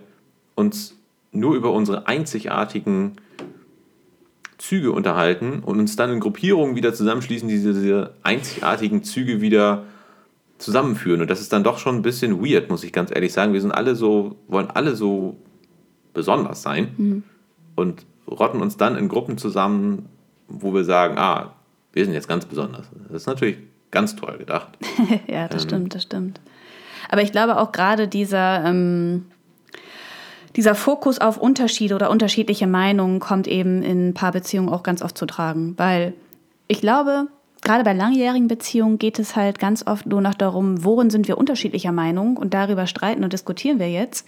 [0.55, 0.95] uns
[1.31, 3.13] nur über unsere einzigartigen
[4.57, 9.85] Züge unterhalten und uns dann in Gruppierungen wieder zusammenschließen, die diese einzigartigen Züge wieder
[10.57, 11.21] zusammenführen.
[11.21, 13.53] Und das ist dann doch schon ein bisschen weird, muss ich ganz ehrlich sagen.
[13.53, 15.37] Wir sind alle so, wollen alle so
[16.13, 17.23] besonders sein mhm.
[17.75, 20.07] und rotten uns dann in Gruppen zusammen,
[20.47, 21.53] wo wir sagen, ah,
[21.93, 22.87] wir sind jetzt ganz besonders.
[23.07, 23.57] Das ist natürlich
[23.91, 24.77] ganz toll gedacht.
[25.27, 26.39] ja, das ähm, stimmt, das stimmt.
[27.09, 29.25] Aber ich glaube auch gerade dieser, ähm,
[30.55, 35.25] dieser Fokus auf Unterschiede oder unterschiedliche Meinungen kommt eben in Paarbeziehungen auch ganz oft zu
[35.25, 35.73] tragen.
[35.77, 36.13] Weil
[36.67, 37.27] ich glaube,
[37.61, 41.37] gerade bei langjährigen Beziehungen geht es halt ganz oft nur noch darum, worin sind wir
[41.37, 44.27] unterschiedlicher Meinung und darüber streiten und diskutieren wir jetzt,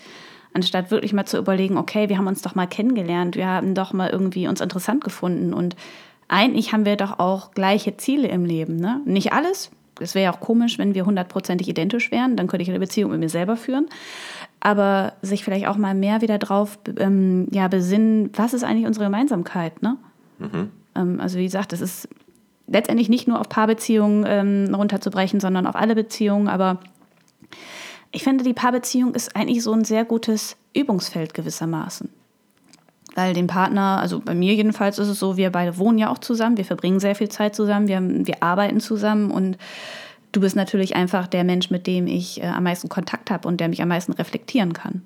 [0.53, 3.93] anstatt wirklich mal zu überlegen, okay, wir haben uns doch mal kennengelernt, wir haben doch
[3.93, 5.75] mal irgendwie uns interessant gefunden und
[6.27, 8.77] eigentlich haben wir doch auch gleiche Ziele im Leben.
[8.77, 9.01] Ne?
[9.05, 12.69] Nicht alles, es wäre ja auch komisch, wenn wir hundertprozentig identisch wären, dann könnte ich
[12.69, 13.87] eine Beziehung mit mir selber führen.
[14.59, 19.05] Aber sich vielleicht auch mal mehr wieder drauf ähm, ja, besinnen, was ist eigentlich unsere
[19.05, 19.97] Gemeinsamkeit, ne?
[20.39, 20.69] Mhm.
[20.95, 22.07] Ähm, also wie gesagt, das ist
[22.67, 26.47] letztendlich nicht nur auf Paarbeziehungen ähm, runterzubrechen, sondern auf alle Beziehungen.
[26.47, 26.79] Aber
[28.11, 32.09] ich finde, die Paarbeziehung ist eigentlich so ein sehr gutes Übungsfeld gewissermaßen.
[33.15, 36.19] Weil den Partner, also bei mir jedenfalls ist es so, wir beide wohnen ja auch
[36.19, 39.57] zusammen, wir verbringen sehr viel Zeit zusammen, wir, wir arbeiten zusammen und
[40.31, 43.59] du bist natürlich einfach der Mensch, mit dem ich äh, am meisten Kontakt habe und
[43.59, 45.03] der mich am meisten reflektieren kann.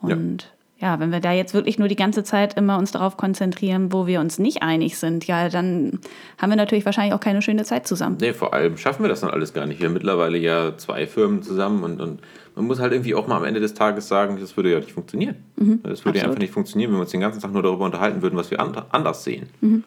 [0.00, 0.48] Und ja,
[0.82, 4.20] wenn wir da jetzt wirklich nur die ganze Zeit immer uns darauf konzentrieren, wo wir
[4.20, 6.00] uns nicht einig sind, ja, dann
[6.38, 8.18] haben wir natürlich wahrscheinlich auch keine schöne Zeit zusammen.
[8.20, 9.80] Nee, vor allem schaffen wir das dann alles gar nicht.
[9.80, 12.20] Wir haben mittlerweile ja zwei Firmen zusammen und, und
[12.56, 14.92] man muss halt irgendwie auch mal am Ende des Tages sagen, das würde ja nicht
[14.92, 15.36] funktionieren.
[15.56, 17.84] Mhm, das würde ja einfach nicht funktionieren, wenn wir uns den ganzen Tag nur darüber
[17.84, 19.48] unterhalten würden, was wir anders sehen.
[19.60, 19.84] Mhm.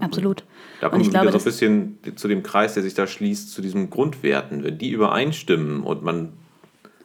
[0.00, 0.44] Absolut.
[0.80, 3.52] Da kommen wir wieder glaube, so ein bisschen zu dem Kreis, der sich da schließt,
[3.52, 4.64] zu diesen Grundwerten.
[4.64, 6.32] Wenn die übereinstimmen und man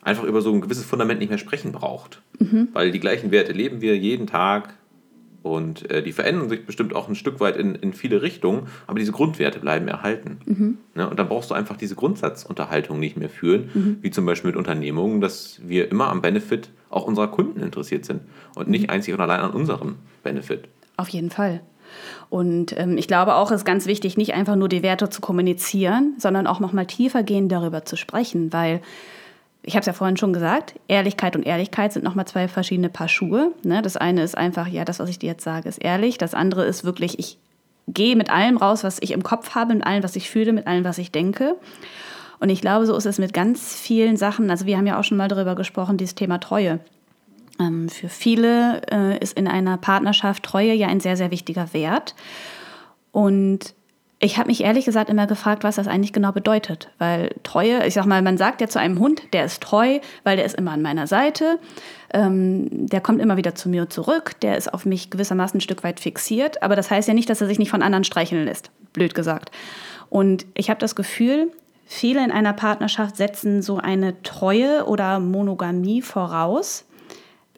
[0.08, 2.22] einfach über so ein gewisses Fundament nicht mehr sprechen braucht.
[2.40, 2.70] Mhm.
[2.74, 4.74] Weil die gleichen Werte leben wir jeden Tag
[5.44, 9.00] und äh, die verändern sich bestimmt auch ein Stück weit in, in viele Richtungen, aber
[9.00, 10.40] diese Grundwerte bleiben erhalten.
[10.46, 10.78] Mhm.
[10.96, 13.98] Ja, und dann brauchst du einfach diese Grundsatzunterhaltung nicht mehr führen, mhm.
[14.02, 18.22] wie zum Beispiel mit Unternehmungen, dass wir immer am Benefit auch unserer Kunden interessiert sind
[18.56, 18.90] und nicht mhm.
[18.90, 20.70] einzig und allein an unserem Benefit.
[20.96, 21.62] Auf jeden Fall.
[22.30, 25.22] Und ähm, ich glaube auch, es ist ganz wichtig, nicht einfach nur die Werte zu
[25.22, 28.82] kommunizieren, sondern auch nochmal tiefer gehen, darüber zu sprechen, weil
[29.68, 33.10] ich habe es ja vorhin schon gesagt, Ehrlichkeit und Ehrlichkeit sind nochmal zwei verschiedene Paar
[33.10, 33.52] Schuhe.
[33.64, 33.82] Ne?
[33.82, 36.18] Das eine ist einfach, ja, das, was ich dir jetzt sage, ist ehrlich.
[36.18, 37.38] Das andere ist wirklich, ich
[37.86, 40.68] gehe mit allem raus, was ich im Kopf habe, mit allem, was ich fühle, mit
[40.68, 41.58] allem, was ich denke.
[42.40, 44.50] Und ich glaube, so ist es mit ganz vielen Sachen.
[44.50, 46.80] Also wir haben ja auch schon mal darüber gesprochen, dieses Thema Treue.
[47.60, 52.16] Ähm, für viele äh, ist in einer Partnerschaft Treue ja ein sehr, sehr wichtiger Wert.
[53.12, 53.74] Und
[54.20, 56.90] ich habe mich ehrlich gesagt immer gefragt, was das eigentlich genau bedeutet.
[56.98, 60.38] Weil Treue, ich sag mal, man sagt ja zu einem Hund, der ist treu, weil
[60.38, 61.60] der ist immer an meiner Seite,
[62.14, 65.84] ähm, der kommt immer wieder zu mir zurück, der ist auf mich gewissermaßen ein Stück
[65.84, 66.64] weit fixiert.
[66.64, 69.52] Aber das heißt ja nicht, dass er sich nicht von anderen streicheln lässt, blöd gesagt.
[70.10, 71.52] Und ich habe das Gefühl,
[71.86, 76.86] viele in einer Partnerschaft setzen so eine Treue oder Monogamie voraus,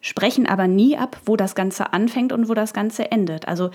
[0.02, 3.48] sprechen aber nie ab, wo das Ganze anfängt und wo das Ganze endet.
[3.48, 3.70] Also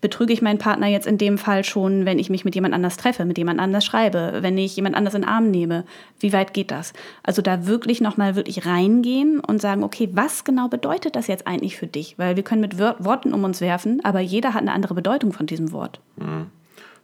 [0.00, 2.96] betrüge ich meinen Partner jetzt in dem Fall schon, wenn ich mich mit jemand anders
[2.96, 5.84] treffe, mit jemand anders schreibe, wenn ich jemand anders in den Arm nehme?
[6.20, 6.92] Wie weit geht das?
[7.22, 11.76] Also da wirklich nochmal wirklich reingehen und sagen, okay, was genau bedeutet das jetzt eigentlich
[11.76, 12.18] für dich?
[12.18, 15.46] Weil wir können mit Worten um uns werfen, aber jeder hat eine andere Bedeutung von
[15.46, 16.00] diesem Wort.
[16.16, 16.46] Mhm.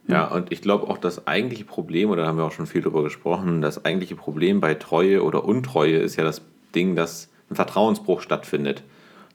[0.07, 2.81] Ja, und ich glaube auch, das eigentliche Problem, oder da haben wir auch schon viel
[2.81, 6.43] drüber gesprochen, das eigentliche Problem bei Treue oder Untreue ist ja das
[6.75, 8.83] Ding, dass ein Vertrauensbruch stattfindet.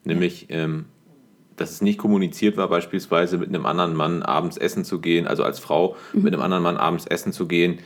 [0.05, 0.87] Nämlich, ähm,
[1.61, 5.45] dass es nicht kommuniziert war, beispielsweise mit einem anderen Mann abends essen zu gehen, also
[5.45, 6.23] als Frau mhm.
[6.23, 7.79] mit einem anderen Mann abends essen zu gehen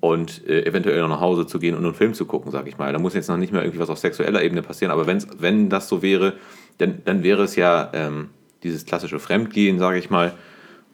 [0.00, 2.76] und äh, eventuell noch nach Hause zu gehen und einen Film zu gucken, sag ich
[2.76, 2.92] mal.
[2.92, 5.70] Da muss jetzt noch nicht mehr irgendwie was auf sexueller Ebene passieren, aber wenn's, wenn
[5.70, 6.34] das so wäre,
[6.78, 8.28] dann, dann wäre es ja ähm,
[8.62, 10.34] dieses klassische Fremdgehen, sage ich mal.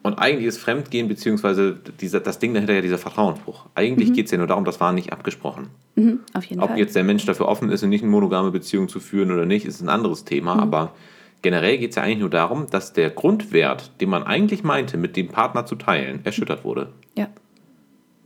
[0.01, 3.65] Und eigentlich ist Fremdgehen, beziehungsweise dieser, das Ding dahinter ja dieser Vertrauensbruch.
[3.75, 4.13] Eigentlich mhm.
[4.13, 5.67] geht es ja nur darum, das war nicht abgesprochen.
[5.95, 6.79] Mhm, auf jeden Ob Fall.
[6.79, 9.81] jetzt der Mensch dafür offen ist, eine nicht monogame Beziehung zu führen oder nicht, ist
[9.81, 10.61] ein anderes Thema, mhm.
[10.61, 10.93] aber
[11.41, 15.15] generell geht es ja eigentlich nur darum, dass der Grundwert, den man eigentlich meinte, mit
[15.15, 16.93] dem Partner zu teilen, erschüttert wurde.
[17.15, 17.27] Ja.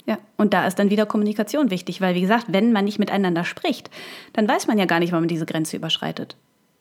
[0.06, 3.46] Ja, und da ist dann wieder Kommunikation wichtig, weil wie gesagt, wenn man nicht miteinander
[3.46, 3.90] spricht,
[4.34, 6.36] dann weiß man ja gar nicht, wann man diese Grenze überschreitet.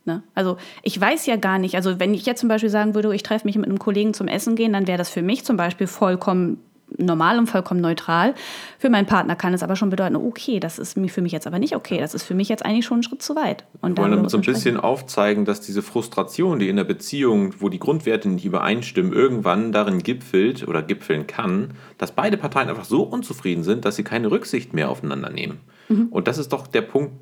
[0.05, 0.25] Ne?
[0.35, 3.23] Also ich weiß ja gar nicht, also wenn ich jetzt zum Beispiel sagen würde, ich
[3.23, 5.87] treffe mich mit einem Kollegen zum Essen gehen, dann wäre das für mich zum Beispiel
[5.87, 6.59] vollkommen
[6.99, 8.35] normal und vollkommen neutral.
[8.79, 11.59] Für meinen Partner kann es aber schon bedeuten, okay, das ist für mich jetzt aber
[11.59, 11.99] nicht okay.
[11.99, 13.65] Das ist für mich jetzt eigentlich schon ein Schritt zu weit.
[13.81, 17.55] Und Wir wollen damit so ein bisschen aufzeigen, dass diese Frustration, die in der Beziehung,
[17.59, 22.85] wo die Grundwerte nicht übereinstimmen, irgendwann darin gipfelt oder gipfeln kann, dass beide Parteien einfach
[22.85, 25.61] so unzufrieden sind, dass sie keine Rücksicht mehr aufeinander nehmen.
[25.89, 26.09] Mhm.
[26.11, 27.13] Und das ist doch der Punkt,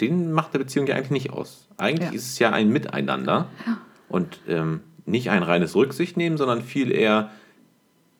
[0.00, 1.68] den macht der Beziehung ja eigentlich nicht aus.
[1.76, 2.14] Eigentlich ja.
[2.14, 3.78] ist es ja ein Miteinander ja.
[4.08, 7.30] und ähm, nicht ein reines Rücksicht nehmen, sondern viel eher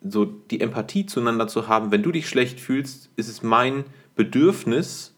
[0.04, 3.84] so die Empathie zueinander zu haben, wenn du dich schlecht fühlst, ist es mein
[4.16, 5.14] Bedürfnis,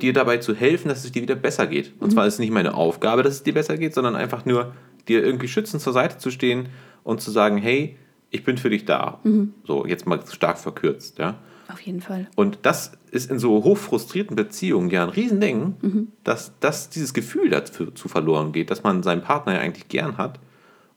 [0.00, 1.92] dir dabei zu helfen, dass es dir wieder besser geht.
[2.00, 2.12] Und mhm.
[2.12, 4.74] zwar ist es nicht meine Aufgabe, dass es dir besser geht, sondern einfach nur
[5.08, 6.68] dir irgendwie schützend zur Seite zu stehen
[7.02, 7.96] und zu sagen, hey,
[8.30, 9.20] ich bin für dich da.
[9.22, 9.54] Mhm.
[9.64, 11.38] So, jetzt mal stark verkürzt, ja.
[11.72, 12.28] Auf jeden Fall.
[12.34, 16.08] Und das ist in so hochfrustrierten Beziehungen ja ein Riesending, mhm.
[16.22, 20.18] dass, dass dieses Gefühl dazu zu verloren geht, dass man seinen Partner ja eigentlich gern
[20.18, 20.40] hat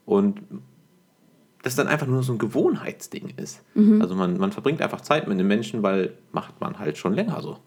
[0.06, 0.42] und
[1.68, 3.62] das dann einfach nur so ein Gewohnheitsding ist.
[3.76, 4.02] Mhm.
[4.02, 7.42] Also man, man verbringt einfach Zeit mit einem Menschen, weil macht man halt schon länger
[7.42, 7.58] so.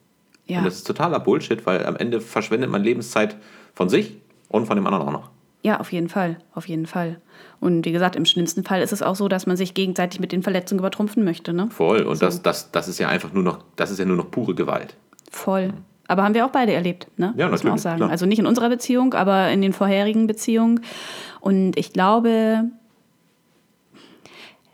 [0.47, 0.59] Ja.
[0.59, 3.37] Und das ist totaler Bullshit, weil am Ende verschwendet man Lebenszeit
[3.75, 4.17] von sich
[4.49, 5.31] und von dem anderen auch noch.
[5.63, 7.21] Ja, auf jeden Fall, auf jeden Fall.
[7.61, 10.33] Und wie gesagt, im schlimmsten Fall ist es auch so, dass man sich gegenseitig mit
[10.33, 11.53] den Verletzungen übertrumpfen möchte.
[11.53, 11.69] Ne?
[11.71, 12.03] Voll.
[12.03, 12.27] Und so.
[12.27, 14.97] das, das, das ist ja einfach nur noch, das ist ja nur noch pure Gewalt.
[15.31, 15.75] Voll.
[16.09, 17.35] Aber haben wir auch beide erlebt, ne?
[17.37, 17.99] Ja, Muss man auch sagen.
[17.99, 18.11] Klar.
[18.11, 20.81] Also nicht in unserer Beziehung, aber in den vorherigen Beziehungen.
[21.41, 22.65] Und ich glaube,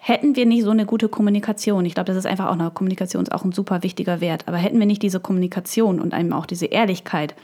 [0.07, 3.25] hätten wir nicht so eine gute Kommunikation, ich glaube, das ist einfach auch eine Kommunikation,
[3.25, 6.47] ist auch ein super wichtiger Wert, aber hätten wir nicht diese Kommunikation und einem auch
[6.47, 7.35] diese Ehrlichkeit,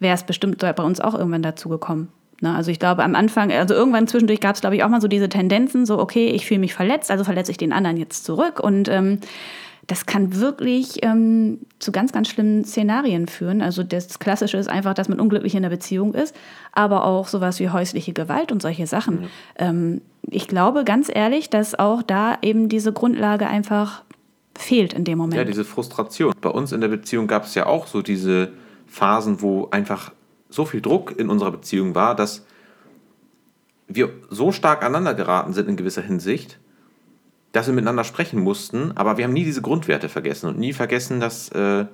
[0.00, 2.08] wäre es bestimmt bei uns auch irgendwann dazu gekommen.
[2.40, 2.52] Ne?
[2.52, 5.06] Also ich glaube, am Anfang, also irgendwann zwischendurch gab es, glaube ich, auch mal so
[5.06, 8.58] diese Tendenzen, so, okay, ich fühle mich verletzt, also verletze ich den anderen jetzt zurück
[8.58, 9.20] und ähm,
[9.86, 13.60] das kann wirklich ähm, zu ganz, ganz schlimmen Szenarien führen.
[13.60, 16.34] Also das Klassische ist einfach, dass man unglücklich in der Beziehung ist,
[16.72, 19.22] aber auch sowas wie häusliche Gewalt und solche Sachen.
[19.22, 19.28] Mhm.
[19.56, 24.02] Ähm, ich glaube ganz ehrlich, dass auch da eben diese Grundlage einfach
[24.56, 25.34] fehlt in dem Moment.
[25.34, 26.32] Ja, diese Frustration.
[26.40, 28.52] Bei uns in der Beziehung gab es ja auch so diese
[28.86, 30.12] Phasen, wo einfach
[30.48, 32.46] so viel Druck in unserer Beziehung war, dass
[33.88, 36.58] wir so stark aneinander geraten sind in gewisser Hinsicht,
[37.52, 41.20] dass wir miteinander sprechen mussten, aber wir haben nie diese Grundwerte vergessen und nie vergessen,
[41.20, 41.84] dass äh,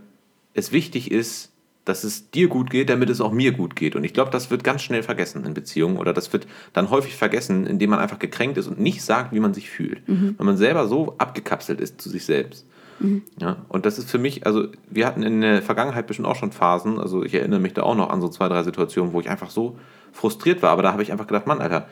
[0.55, 1.51] es wichtig ist,
[1.85, 3.97] dass es dir gut geht, damit es auch mir gut geht.
[3.97, 7.17] Und ich glaube, das wird ganz schnell vergessen in Beziehungen oder das wird dann häufig
[7.17, 10.07] vergessen, indem man einfach gekränkt ist und nicht sagt, wie man sich fühlt.
[10.09, 10.35] Mhm.
[10.37, 12.67] Wenn man selber so abgekapselt ist zu sich selbst.
[13.01, 13.23] Mhm.
[13.41, 16.53] Ja, und das ist für mich, also wir hatten in der Vergangenheit bestimmt auch schon
[16.53, 19.31] Phasen, also ich erinnere mich da auch noch an so zwei, drei Situationen, wo ich
[19.31, 19.79] einfach so
[20.13, 21.89] frustriert war, aber da habe ich einfach gedacht, Mann, Alter,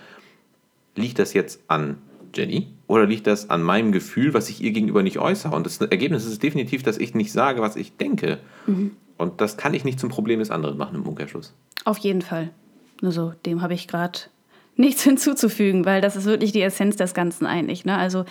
[0.95, 1.99] liegt das jetzt an
[2.37, 2.69] Jenny?
[2.87, 5.55] Oder liegt das an meinem Gefühl, was ich ihr gegenüber nicht äußere?
[5.55, 8.39] Und das Ergebnis ist definitiv, dass ich nicht sage, was ich denke.
[8.67, 8.93] Mhm.
[9.17, 11.55] Und das kann ich nicht zum Problem des anderen machen im Umkehrschluss.
[11.85, 12.51] Auf jeden Fall.
[13.03, 14.19] Also dem habe ich gerade
[14.77, 17.85] nichts hinzuzufügen, weil das ist wirklich die Essenz des Ganzen eigentlich.
[17.85, 17.97] Ne?
[17.97, 18.25] Also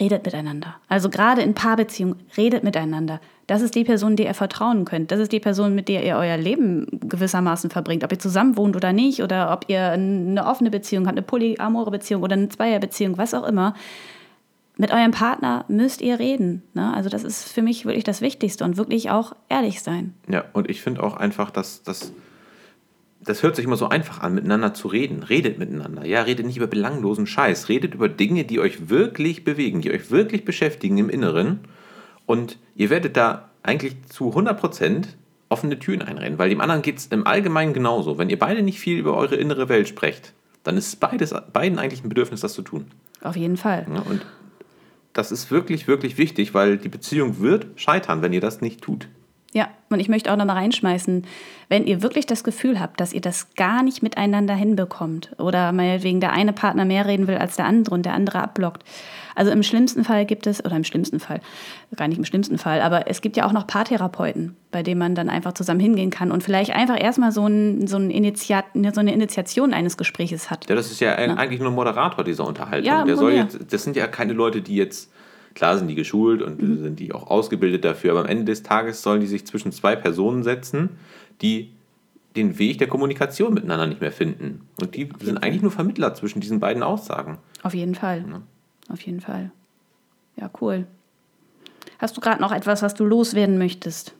[0.00, 0.76] redet miteinander.
[0.88, 3.20] Also gerade in Paarbeziehungen, redet miteinander.
[3.46, 5.10] Das ist die Person, der ihr vertrauen könnt.
[5.10, 8.04] Das ist die Person, mit der ihr euer Leben gewissermaßen verbringt.
[8.04, 11.90] Ob ihr zusammen wohnt oder nicht, oder ob ihr eine offene Beziehung habt, eine polyamore
[11.90, 13.74] Beziehung oder eine Zweierbeziehung, was auch immer.
[14.76, 16.62] Mit eurem Partner müsst ihr reden.
[16.72, 16.92] Ne?
[16.94, 20.14] Also das ist für mich wirklich das Wichtigste und wirklich auch ehrlich sein.
[20.28, 22.12] Ja, und ich finde auch einfach, dass das
[23.24, 25.22] das hört sich immer so einfach an, miteinander zu reden.
[25.22, 26.04] Redet miteinander.
[26.04, 27.68] Ja, redet nicht über belanglosen Scheiß.
[27.68, 31.60] Redet über Dinge, die euch wirklich bewegen, die euch wirklich beschäftigen im Inneren.
[32.26, 35.06] Und ihr werdet da eigentlich zu 100%
[35.48, 38.18] offene Türen einrennen, weil dem anderen geht es im Allgemeinen genauso.
[38.18, 42.02] Wenn ihr beide nicht viel über eure innere Welt sprecht, dann ist beides, beiden eigentlich
[42.02, 42.86] ein Bedürfnis, das zu tun.
[43.22, 43.86] Auf jeden Fall.
[43.92, 44.24] Ja, und
[45.12, 49.08] das ist wirklich, wirklich wichtig, weil die Beziehung wird scheitern, wenn ihr das nicht tut.
[49.54, 51.24] Ja, und ich möchte auch noch mal reinschmeißen,
[51.68, 56.18] wenn ihr wirklich das Gefühl habt, dass ihr das gar nicht miteinander hinbekommt oder meinetwegen
[56.18, 58.82] der eine Partner mehr reden will als der andere und der andere abblockt.
[59.36, 61.40] Also im schlimmsten Fall gibt es, oder im schlimmsten Fall,
[61.94, 65.14] gar nicht im schlimmsten Fall, aber es gibt ja auch noch Paartherapeuten, bei denen man
[65.14, 69.00] dann einfach zusammen hingehen kann und vielleicht einfach erstmal so, ein, so, ein Initiat, so
[69.00, 70.68] eine Initiation eines Gespräches hat.
[70.68, 71.34] Ja, das ist ja, ja.
[71.34, 72.86] eigentlich nur ein Moderator dieser Unterhaltung.
[72.86, 75.12] Ja, der soll jetzt, das sind ja keine Leute, die jetzt
[75.54, 76.82] Klar sind die geschult und mhm.
[76.82, 79.94] sind die auch ausgebildet dafür, aber am Ende des Tages sollen die sich zwischen zwei
[79.96, 80.90] Personen setzen,
[81.40, 81.70] die
[82.36, 84.68] den Weg der Kommunikation miteinander nicht mehr finden.
[84.80, 87.38] Und die sind eigentlich nur Vermittler zwischen diesen beiden Aussagen.
[87.62, 88.24] Auf jeden Fall.
[88.28, 88.42] Ja.
[88.92, 89.52] Auf jeden Fall.
[90.36, 90.86] Ja, cool.
[91.98, 94.14] Hast du gerade noch etwas, was du loswerden möchtest?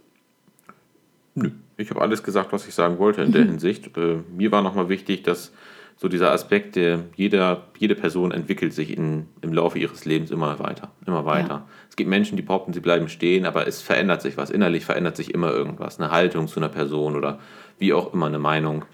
[1.34, 3.96] Nö, ich habe alles gesagt, was ich sagen wollte in der Hinsicht.
[3.96, 5.52] Äh, mir war nochmal wichtig, dass
[5.96, 10.58] so dieser Aspekt, der jeder, jede Person entwickelt sich in, im Laufe ihres Lebens immer
[10.58, 11.48] weiter, immer weiter.
[11.48, 11.68] Ja.
[11.88, 14.50] Es gibt Menschen, die behaupten, sie bleiben stehen, aber es verändert sich was.
[14.50, 16.00] Innerlich verändert sich immer irgendwas.
[16.00, 17.38] Eine Haltung zu einer Person oder
[17.78, 18.84] wie auch immer eine Meinung.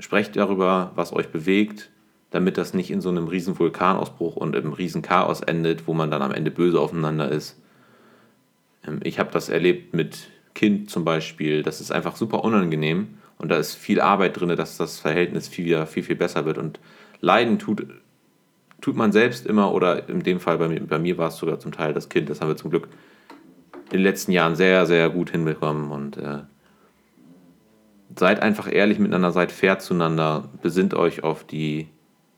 [0.00, 1.90] Sprecht darüber, was euch bewegt,
[2.30, 6.10] damit das nicht in so einem riesen Vulkanausbruch und im riesen Chaos endet, wo man
[6.10, 7.60] dann am Ende böse aufeinander ist.
[8.86, 11.62] Ähm, ich habe das erlebt mit Kind zum Beispiel.
[11.62, 15.84] Das ist einfach super unangenehm und da ist viel Arbeit drin, dass das Verhältnis viel,
[15.86, 16.58] viel, viel besser wird.
[16.58, 16.78] Und
[17.20, 17.84] Leiden tut,
[18.80, 21.58] tut man selbst immer, oder in dem Fall bei mir, bei mir war es sogar
[21.58, 22.30] zum Teil das Kind.
[22.30, 22.88] Das haben wir zum Glück
[23.86, 25.90] in den letzten Jahren sehr, sehr gut hinbekommen.
[25.90, 26.38] Und äh,
[28.16, 31.88] seid einfach ehrlich miteinander, seid fair zueinander, besinnt euch auf die,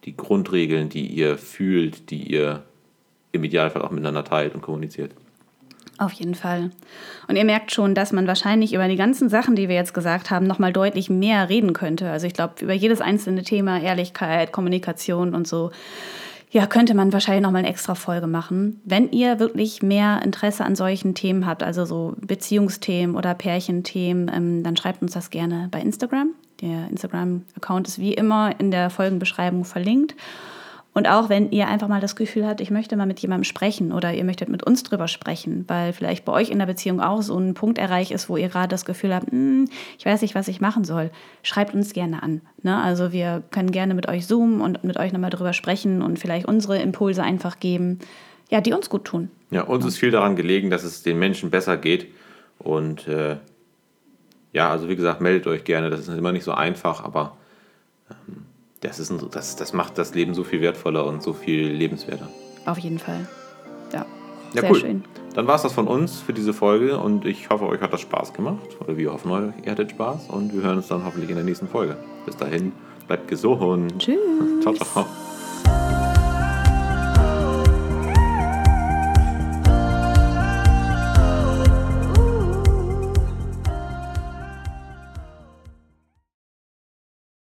[0.04, 2.62] die Grundregeln, die ihr fühlt, die ihr
[3.30, 5.12] im Idealfall auch miteinander teilt und kommuniziert.
[5.98, 6.70] Auf jeden Fall.
[7.28, 10.30] Und ihr merkt schon, dass man wahrscheinlich über die ganzen Sachen, die wir jetzt gesagt
[10.30, 12.10] haben, nochmal deutlich mehr reden könnte.
[12.10, 15.70] Also ich glaube, über jedes einzelne Thema, Ehrlichkeit, Kommunikation und so,
[16.50, 18.80] ja, könnte man wahrscheinlich nochmal eine extra Folge machen.
[18.84, 24.62] Wenn ihr wirklich mehr Interesse an solchen Themen habt, also so Beziehungsthemen oder Pärchenthemen, ähm,
[24.62, 26.30] dann schreibt uns das gerne bei Instagram.
[26.60, 30.14] Der Instagram-Account ist wie immer in der Folgenbeschreibung verlinkt.
[30.94, 33.92] Und auch wenn ihr einfach mal das Gefühl habt, ich möchte mal mit jemandem sprechen
[33.92, 37.20] oder ihr möchtet mit uns drüber sprechen, weil vielleicht bei euch in der Beziehung auch
[37.20, 39.68] so ein Punkt erreicht ist, wo ihr gerade das Gefühl habt, hm,
[39.98, 41.10] ich weiß nicht, was ich machen soll,
[41.42, 42.42] schreibt uns gerne an.
[42.62, 42.80] Ne?
[42.80, 46.46] Also wir können gerne mit euch zoomen und mit euch nochmal drüber sprechen und vielleicht
[46.46, 47.98] unsere Impulse einfach geben,
[48.48, 49.30] ja, die uns gut tun.
[49.50, 49.88] Ja, uns ja.
[49.88, 52.06] ist viel daran gelegen, dass es den Menschen besser geht.
[52.58, 53.38] Und äh,
[54.52, 55.90] ja, also wie gesagt, meldet euch gerne.
[55.90, 57.36] Das ist immer nicht so einfach, aber
[58.10, 58.43] ähm,
[58.88, 62.28] das, ist ein, das, das macht das Leben so viel wertvoller und so viel lebenswerter.
[62.66, 63.26] Auf jeden Fall.
[63.92, 64.06] Ja.
[64.52, 64.80] Ja, Sehr cool.
[64.80, 65.04] schön.
[65.34, 68.00] Dann war es das von uns für diese Folge und ich hoffe, euch hat das
[68.02, 68.60] Spaß gemacht.
[68.80, 71.66] Oder wir hoffen, ihr hattet Spaß und wir hören uns dann hoffentlich in der nächsten
[71.66, 71.96] Folge.
[72.24, 72.72] Bis dahin,
[73.08, 73.98] bleibt gesund.
[73.98, 74.16] Tschüss.
[74.62, 76.03] Ciao, ciao.